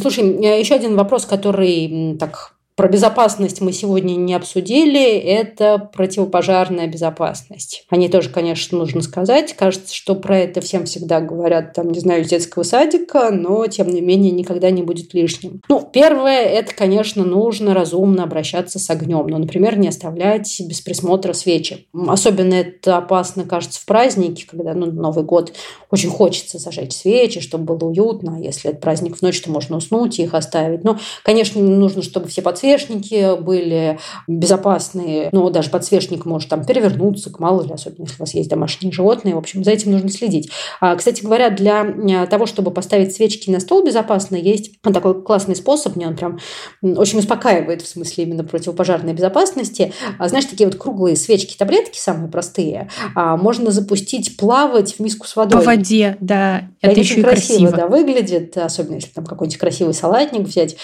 [0.00, 5.16] Слушай, еще один вопрос, который так про безопасность мы сегодня не обсудили.
[5.16, 7.86] Это противопожарная безопасность.
[7.88, 9.54] О ней тоже, конечно, нужно сказать.
[9.54, 13.88] Кажется, что про это всем всегда говорят, там, не знаю, из детского садика, но, тем
[13.88, 15.62] не менее, никогда не будет лишним.
[15.70, 19.26] Ну, первое, это, конечно, нужно разумно обращаться с огнем.
[19.26, 21.86] Ну, например, не оставлять без присмотра свечи.
[22.06, 25.54] Особенно это опасно, кажется, в праздники, когда, ну, Новый год
[25.90, 28.38] очень хочется зажечь свечи, чтобы было уютно.
[28.38, 30.84] Если это праздник в ночь, то можно уснуть и их оставить.
[30.84, 35.28] Но, конечно, нужно, чтобы все подсвечивали подсвечники были безопасные.
[35.32, 39.34] Но даже подсвечник может там перевернуться, мало ли, особенно если у вас есть домашние животные.
[39.34, 40.50] В общем, за этим нужно следить.
[40.80, 45.54] А, кстати говоря, для э, того, чтобы поставить свечки на стол безопасно, есть такой классный
[45.54, 45.96] способ.
[45.96, 46.38] Мне он прям
[46.82, 49.92] очень успокаивает в смысле именно противопожарной безопасности.
[50.18, 55.36] А, знаешь, такие вот круглые свечки-таблетки, самые простые, а, можно запустить плавать в миску с
[55.36, 55.60] водой.
[55.60, 56.68] По воде, да.
[56.80, 57.72] Это, это еще и красиво, красиво.
[57.72, 60.76] Да, выглядит, особенно если там какой-нибудь красивый салатник взять,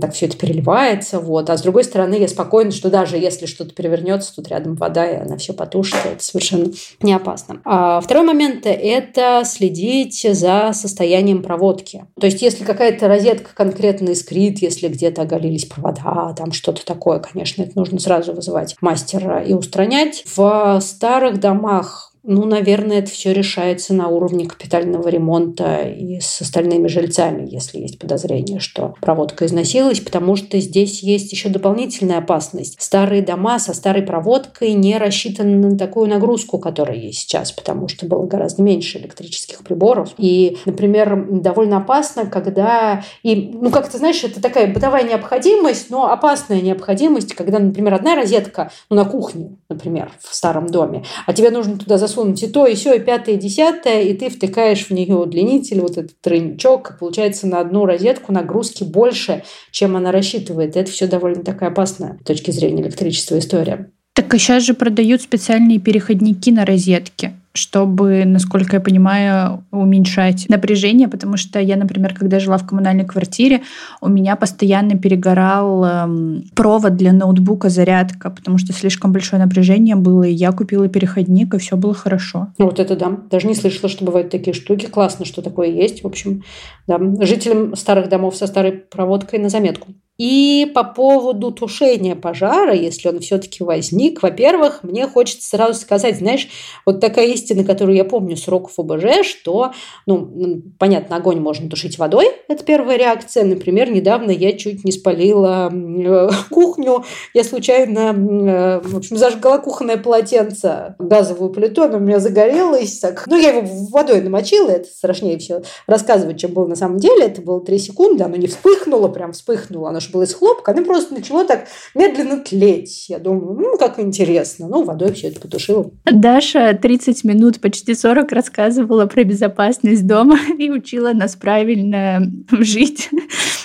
[0.00, 1.48] так все это переливается, вот.
[1.50, 5.16] А с другой стороны, я спокойна, что даже если что-то перевернется, тут рядом вода, и
[5.16, 7.60] она все потушит, это совершенно не опасно.
[7.64, 12.06] А второй момент– это следить за состоянием проводки.
[12.20, 17.62] То есть, если какая-то розетка конкретно искрит, если где-то оголились провода, там что-то такое, конечно,
[17.62, 20.24] это нужно сразу вызывать мастера и устранять.
[20.34, 26.86] В старых домах ну, наверное, это все решается на уровне капитального ремонта и с остальными
[26.86, 32.80] жильцами, если есть подозрение, что проводка износилась, потому что здесь есть еще дополнительная опасность.
[32.80, 38.06] Старые дома со старой проводкой не рассчитаны на такую нагрузку, которая есть сейчас, потому что
[38.06, 40.10] было гораздо меньше электрических приборов.
[40.16, 43.02] И, например, довольно опасно, когда...
[43.24, 48.14] И, ну, как ты знаешь, это такая бытовая необходимость, но опасная необходимость, когда, например, одна
[48.14, 52.48] розетка ну, на кухне, например, в старом доме, а тебе нужно туда засунуть засунуть и
[52.48, 56.20] то, и все, и пятое, и десятое, и ты втыкаешь в нее удлинитель, вот этот
[56.20, 60.76] тройничок, получается на одну розетку нагрузки больше, чем она рассчитывает.
[60.76, 63.90] И это все довольно такая опасная с точки зрения электричества история.
[64.14, 67.32] Так и сейчас же продают специальные переходники на розетки.
[67.54, 73.62] Чтобы, насколько я понимаю, уменьшать напряжение, потому что я, например, когда жила в коммунальной квартире,
[74.00, 80.24] у меня постоянно перегорал эм, провод для ноутбука зарядка, потому что слишком большое напряжение было,
[80.24, 82.48] и я купила переходник, и все было хорошо.
[82.58, 83.18] Ну, вот это да.
[83.30, 84.86] Даже не слышала, что бывают такие штуки.
[84.86, 86.02] Классно, что такое есть.
[86.02, 86.42] В общем,
[86.86, 86.98] да.
[87.20, 89.88] Жителям старых домов со старой проводкой на заметку.
[90.18, 96.48] И по поводу тушения пожара, если он все-таки возник, во-первых, мне хочется сразу сказать, знаешь,
[96.84, 99.72] вот такая истина, которую я помню с уроков ОБЖ, что,
[100.04, 103.44] ну, понятно, огонь можно тушить водой, это первая реакция.
[103.44, 109.96] Например, недавно я чуть не спалила э, кухню, я случайно, э, в общем, зажгла кухонное
[109.96, 115.38] полотенце, газовую плиту, оно у меня загорелось, так, ну, я его водой намочила, это страшнее
[115.38, 119.32] все рассказывать, чем было на самом деле, это было 3 секунды, оно не вспыхнуло, прям
[119.32, 123.06] вспыхнуло, оно же было из хлопка, оно просто начало так медленно тлеть.
[123.08, 124.68] Я думаю, ну, как интересно.
[124.68, 125.90] Ну, водой все это потушила.
[126.04, 133.10] Даша 30 минут, почти 40 рассказывала про безопасность дома и учила нас правильно жить.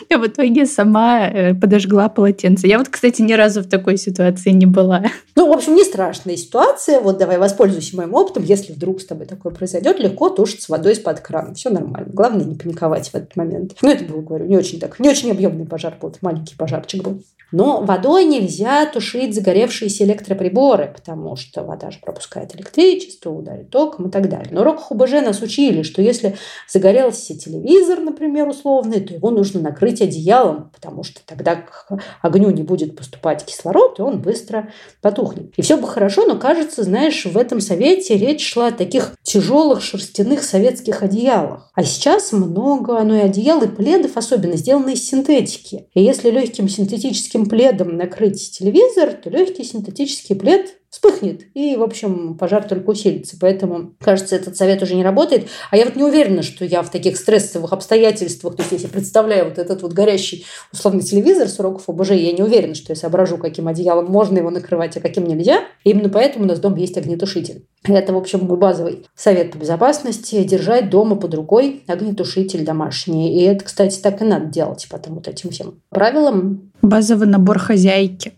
[0.10, 2.68] А в итоге сама э, подожгла полотенце.
[2.68, 5.04] Я вот, кстати, ни разу в такой ситуации не была.
[5.36, 7.02] Ну, в общем, не страшная ситуация.
[7.02, 8.44] Вот давай воспользуйся моим опытом.
[8.44, 11.54] Если вдруг с тобой такое произойдет, легко тушить с водой из-под крана.
[11.54, 12.10] Все нормально.
[12.12, 13.76] Главное не паниковать в этот момент.
[13.82, 17.24] Ну, это было, говорю, не очень так, не очень объемный пожар был маленький пожарчик был.
[17.52, 24.12] Но водой нельзя тушить загоревшиеся электроприборы, потому что вода же пропускает электричество, ударит током и
[24.12, 24.52] так далее.
[24.52, 26.36] На уроках ОБЖ нас учили, что если
[26.68, 31.88] загорелся телевизор, например, условный, то его нужно накрыть одеялом, потому что тогда к
[32.22, 34.70] огню не будет поступать кислород, и он быстро
[35.02, 35.54] потухнет.
[35.56, 39.82] И все бы хорошо, но кажется, знаешь, в этом совете речь шла о таких тяжелых
[39.82, 41.72] шерстяных советских одеялах.
[41.76, 45.88] А сейчас много, ну и одеял, и пледов особенно, сделаны из синтетики.
[45.94, 51.42] И если легким синтетическим пледом накрыть телевизор, то легкий синтетический плед вспыхнет.
[51.54, 53.38] И, в общем, пожар только усилится.
[53.40, 55.48] Поэтому, кажется, этот совет уже не работает.
[55.70, 59.46] А я вот не уверена, что я в таких стрессовых обстоятельствах, то есть если представляю
[59.46, 63.38] вот этот вот горящий условный телевизор с уроков ОБЖ, я не уверена, что я соображу,
[63.38, 65.66] каким одеялом можно его накрывать, а каким нельзя.
[65.84, 67.66] И именно поэтому у нас дома есть огнетушитель.
[67.84, 70.44] Это, в общем, мой базовый совет по безопасности.
[70.44, 73.40] Держать дома под рукой огнетушитель домашний.
[73.40, 76.67] И это, кстати, так и надо делать потом вот этим всем правилам.
[76.88, 78.32] Базовый набор хозяйки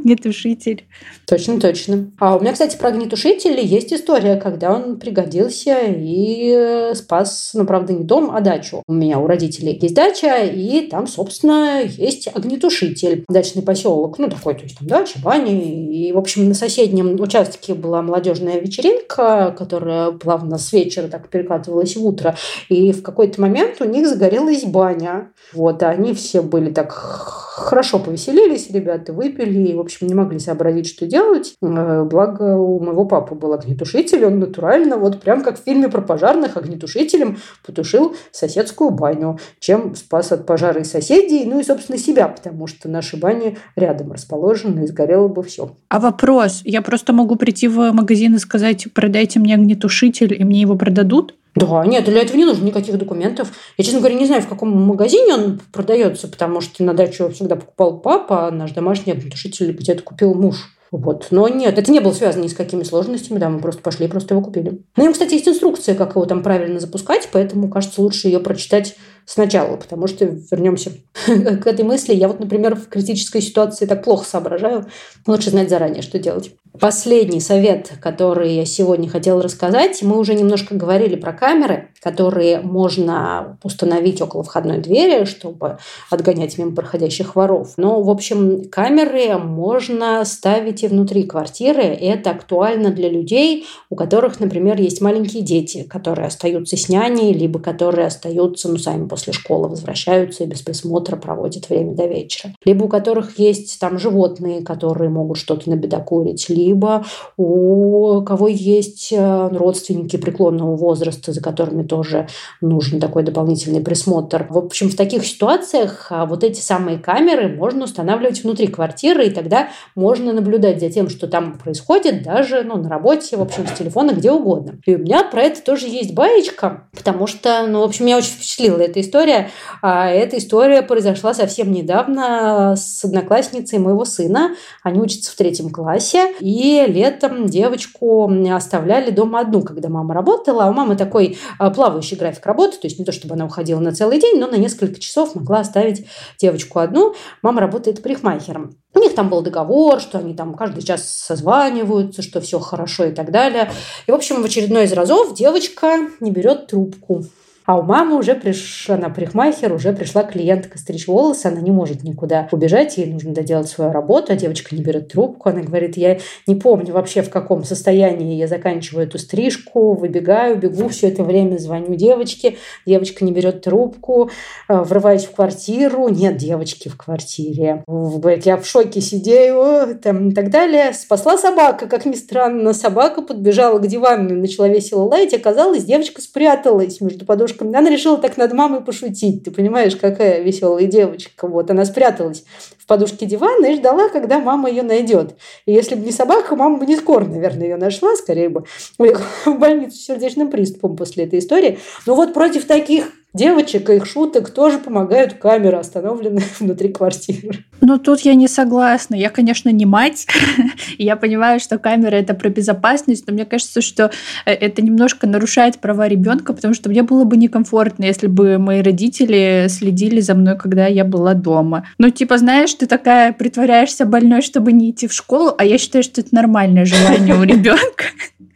[0.00, 0.84] огнетушитель.
[1.26, 2.10] Точно, точно.
[2.18, 7.64] А у меня, кстати, про огнетушитель есть история, когда он пригодился и э, спас, ну,
[7.64, 8.82] правда, не дом, а дачу.
[8.86, 13.24] У меня у родителей есть дача, и там, собственно, есть огнетушитель.
[13.28, 15.52] Дачный поселок, ну, такой, то есть там дача, баня.
[15.52, 21.96] И, в общем, на соседнем участке была молодежная вечеринка, которая плавно с вечера так перекатывалась
[21.96, 22.36] в утро.
[22.68, 25.30] И в какой-то момент у них загорелась баня.
[25.52, 30.38] Вот, и они все были так хорошо повеселились, ребята выпили, и, в общем, не могли
[30.38, 31.54] сообразить, что делать.
[31.62, 36.00] Э, благо, у моего папы был огнетушитель, он натурально, вот прям как в фильме про
[36.00, 42.28] пожарных, огнетушителем потушил соседскую баню, чем спас от пожара и соседей, ну и, собственно, себя,
[42.28, 45.76] потому что наши бани рядом расположены, и сгорело бы все.
[45.88, 46.62] А вопрос?
[46.64, 51.34] Я просто могу прийти в магазин и сказать, продайте мне огнетушитель, и мне его продадут?
[51.54, 53.52] Да, нет, для этого не нужно никаких документов.
[53.76, 57.56] Я, честно говоря, не знаю, в каком магазине он продается, потому что на дачу всегда
[57.56, 60.70] покупал папа, а наш домашний огнетушитель где-то купил муж.
[60.92, 61.28] Вот.
[61.30, 64.08] Но нет, это не было связано ни с какими сложностями, да, мы просто пошли и
[64.08, 64.82] просто его купили.
[64.96, 68.96] На нем, кстати, есть инструкция, как его там правильно запускать, поэтому, кажется, лучше ее прочитать
[69.24, 70.92] сначала, потому что вернемся
[71.26, 72.14] к этой мысли.
[72.14, 74.86] Я вот, например, в критической ситуации так плохо соображаю.
[75.26, 76.52] Лучше знать заранее, что делать.
[76.78, 83.58] Последний совет, который я сегодня хотела рассказать, мы уже немножко говорили про камеры, которые можно
[83.62, 85.78] установить около входной двери, чтобы
[86.10, 87.74] отгонять мимо проходящих воров.
[87.76, 91.94] Но, в общем, камеры можно ставить и внутри квартиры.
[91.94, 97.32] И это актуально для людей, у которых, например, есть маленькие дети, которые остаются с няней,
[97.32, 102.54] либо которые остаются, ну, сами после школы возвращаются и без присмотра проводят время до вечера.
[102.64, 107.04] Либо у которых есть там животные, которые могут что-то набедокурить, либо
[107.36, 112.28] у кого есть э, родственники преклонного возраста, за которыми тоже
[112.60, 114.46] нужен такой дополнительный присмотр.
[114.48, 119.30] В общем, в таких ситуациях а, вот эти самые камеры можно устанавливать внутри квартиры, и
[119.30, 123.72] тогда можно наблюдать за тем, что там происходит, даже ну, на работе, в общем, с
[123.72, 124.78] телефона, где угодно.
[124.86, 128.32] И у меня про это тоже есть баечка, потому что, ну, в общем, меня очень
[128.32, 129.50] впечатлила эта история.
[129.82, 134.54] А эта история произошла совсем недавно с одноклассницей моего сына.
[134.82, 140.64] Они учатся в третьем классе, и летом девочку оставляли дома одну, когда мама работала.
[140.64, 143.78] А у мамы такой а, плавающий график работы, то есть не то, чтобы она уходила
[143.78, 146.06] на целый день, но на несколько часов могла оставить
[146.38, 147.14] девочку одну.
[147.42, 148.76] Мама работает парикмахером.
[148.94, 153.12] У них там был договор, что они там каждый час созваниваются, что все хорошо и
[153.12, 153.70] так далее.
[154.08, 157.24] И, в общем, в очередной из разов девочка не берет трубку.
[157.66, 162.02] А у мамы уже пришла, она парикмахер, уже пришла клиентка стричь волосы, она не может
[162.02, 166.18] никуда убежать, ей нужно доделать свою работу, а девочка не берет трубку, она говорит, я
[166.46, 171.58] не помню вообще в каком состоянии я заканчиваю эту стрижку, выбегаю, бегу все это время,
[171.58, 172.56] звоню девочке,
[172.86, 174.30] девочка не берет трубку,
[174.68, 180.50] э, врываюсь в квартиру, нет девочки в квартире, я в шоке сидею, там и так
[180.50, 180.92] далее.
[180.92, 187.00] Спасла собака, как ни странно, собака подбежала к дивану, начала весело лаять, оказалось, девочка спряталась
[187.00, 187.78] между подушками девушка.
[187.78, 189.44] Она решила так над мамой пошутить.
[189.44, 191.48] Ты понимаешь, какая веселая девочка.
[191.48, 192.44] Вот она спряталась
[192.78, 195.36] в подушке дивана и ждала, когда мама ее найдет.
[195.66, 198.16] И если бы не собака, мама бы не скоро, наверное, ее нашла.
[198.16, 198.64] Скорее бы
[198.98, 201.78] в больницу с сердечным приступом после этой истории.
[202.06, 207.64] Но вот против таких девочек и их шуток тоже помогают камеры, остановленные внутри квартиры.
[207.80, 209.14] Ну, тут я не согласна.
[209.14, 210.26] Я, конечно, не мать.
[210.98, 214.10] я понимаю, что камера это про безопасность, но мне кажется, что
[214.44, 218.82] э, это немножко нарушает права ребенка, потому что мне было бы некомфортно, если бы мои
[218.82, 221.86] родители следили за мной, когда я была дома.
[221.98, 226.02] Ну, типа, знаешь, ты такая притворяешься больной, чтобы не идти в школу, а я считаю,
[226.02, 228.04] что это нормальное желание у ребенка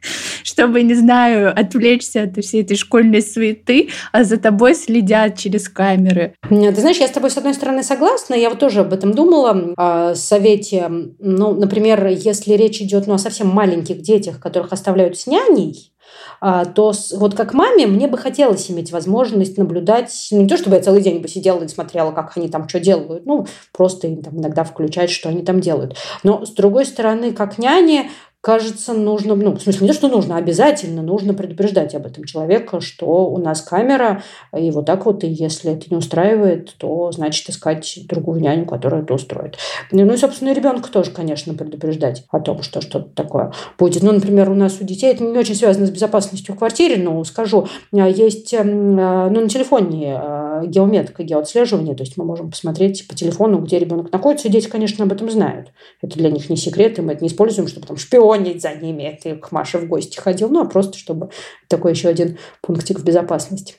[0.42, 6.34] чтобы, не знаю, отвлечься от всей этой школьной суеты, а за тобой следят через камеры.
[6.48, 8.34] Ты знаешь, я с тобой, с одной стороны, согласна.
[8.34, 10.88] Я вот тоже об этом думала, о совете.
[11.18, 15.92] Ну, например, если речь идет ну, о совсем маленьких детях, которых оставляют с няней,
[16.40, 20.76] а, то вот как маме мне бы хотелось иметь возможность наблюдать, ну, не то чтобы
[20.76, 24.38] я целый день бы сидела и смотрела, как они там что делают, ну, просто там,
[24.38, 25.96] иногда включать, что они там делают.
[26.22, 28.10] Но, с другой стороны, как няне,
[28.44, 32.24] кажется, нужно, ну, в смысле, не то, что нужно, а обязательно нужно предупреждать об этом
[32.24, 34.22] человека, что у нас камера,
[34.54, 39.00] и вот так вот, и если это не устраивает, то, значит, искать другую няню, которая
[39.02, 39.56] это устроит.
[39.90, 44.02] Ну, и, собственно, и ребенка тоже, конечно, предупреждать о том, что что-то такое будет.
[44.02, 47.24] Ну, например, у нас у детей, это не очень связано с безопасностью в квартире, но
[47.24, 53.08] скажу, есть, эм, э, ну, на телефоне э, геометка, геоотслеживание, то есть мы можем посмотреть
[53.08, 55.68] по телефону, где ребенок находится, и дети, конечно, об этом знают.
[56.02, 58.74] Это для них не секрет, и мы это не используем, чтобы там шпион шпионить за
[58.74, 59.18] ними.
[59.22, 61.30] Ты к Маше в гости ходил, ну, а просто чтобы
[61.68, 63.74] такой еще один пунктик в безопасности.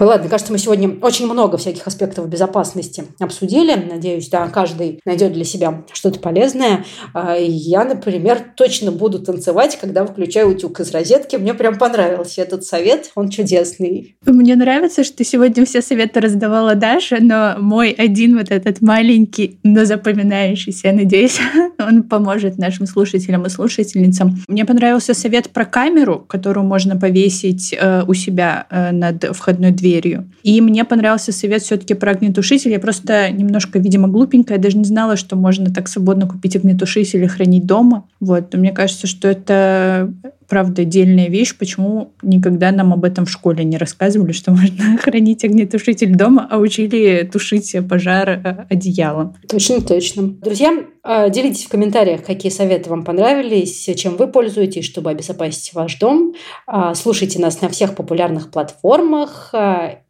[0.00, 3.74] Ой, ладно, кажется, мы сегодня очень много всяких аспектов безопасности обсудили.
[3.74, 6.86] Надеюсь, да, каждый найдет для себя что-то полезное.
[7.12, 11.36] А, я, например, точно буду танцевать, когда выключаю утюг из розетки.
[11.36, 14.16] Мне прям понравился этот совет, он чудесный.
[14.24, 19.84] Мне нравится, что сегодня все советы раздавала Даша, но мой один вот этот маленький, но
[19.84, 21.38] запоминающийся, я надеюсь,
[21.78, 24.38] он поможет нашим слушателям и слушательницам.
[24.48, 29.89] Мне понравился совет про камеру, которую можно повесить э, у себя э, над входной дверью
[29.90, 30.30] дверью.
[30.42, 32.70] И мне понравился совет все-таки про огнетушитель.
[32.70, 37.26] Я просто немножко, видимо, глупенькая, даже не знала, что можно так свободно купить огнетушитель и
[37.26, 38.04] хранить дома.
[38.20, 38.52] Вот.
[38.52, 40.12] Но мне кажется, что это
[40.50, 45.44] правда, отдельная вещь, почему никогда нам об этом в школе не рассказывали, что можно хранить
[45.44, 49.36] огнетушитель дома, а учили тушить пожар э, одеялом.
[49.48, 50.24] Точно, точно.
[50.24, 55.98] Друзья, э, делитесь в комментариях, какие советы вам понравились, чем вы пользуетесь, чтобы обезопасить ваш
[55.98, 56.34] дом.
[56.66, 59.54] Э, слушайте нас на всех популярных платформах.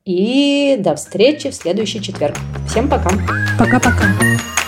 [0.07, 2.35] И до встречи в следующий четверг.
[2.67, 3.11] Всем пока.
[3.59, 4.60] Пока-пока.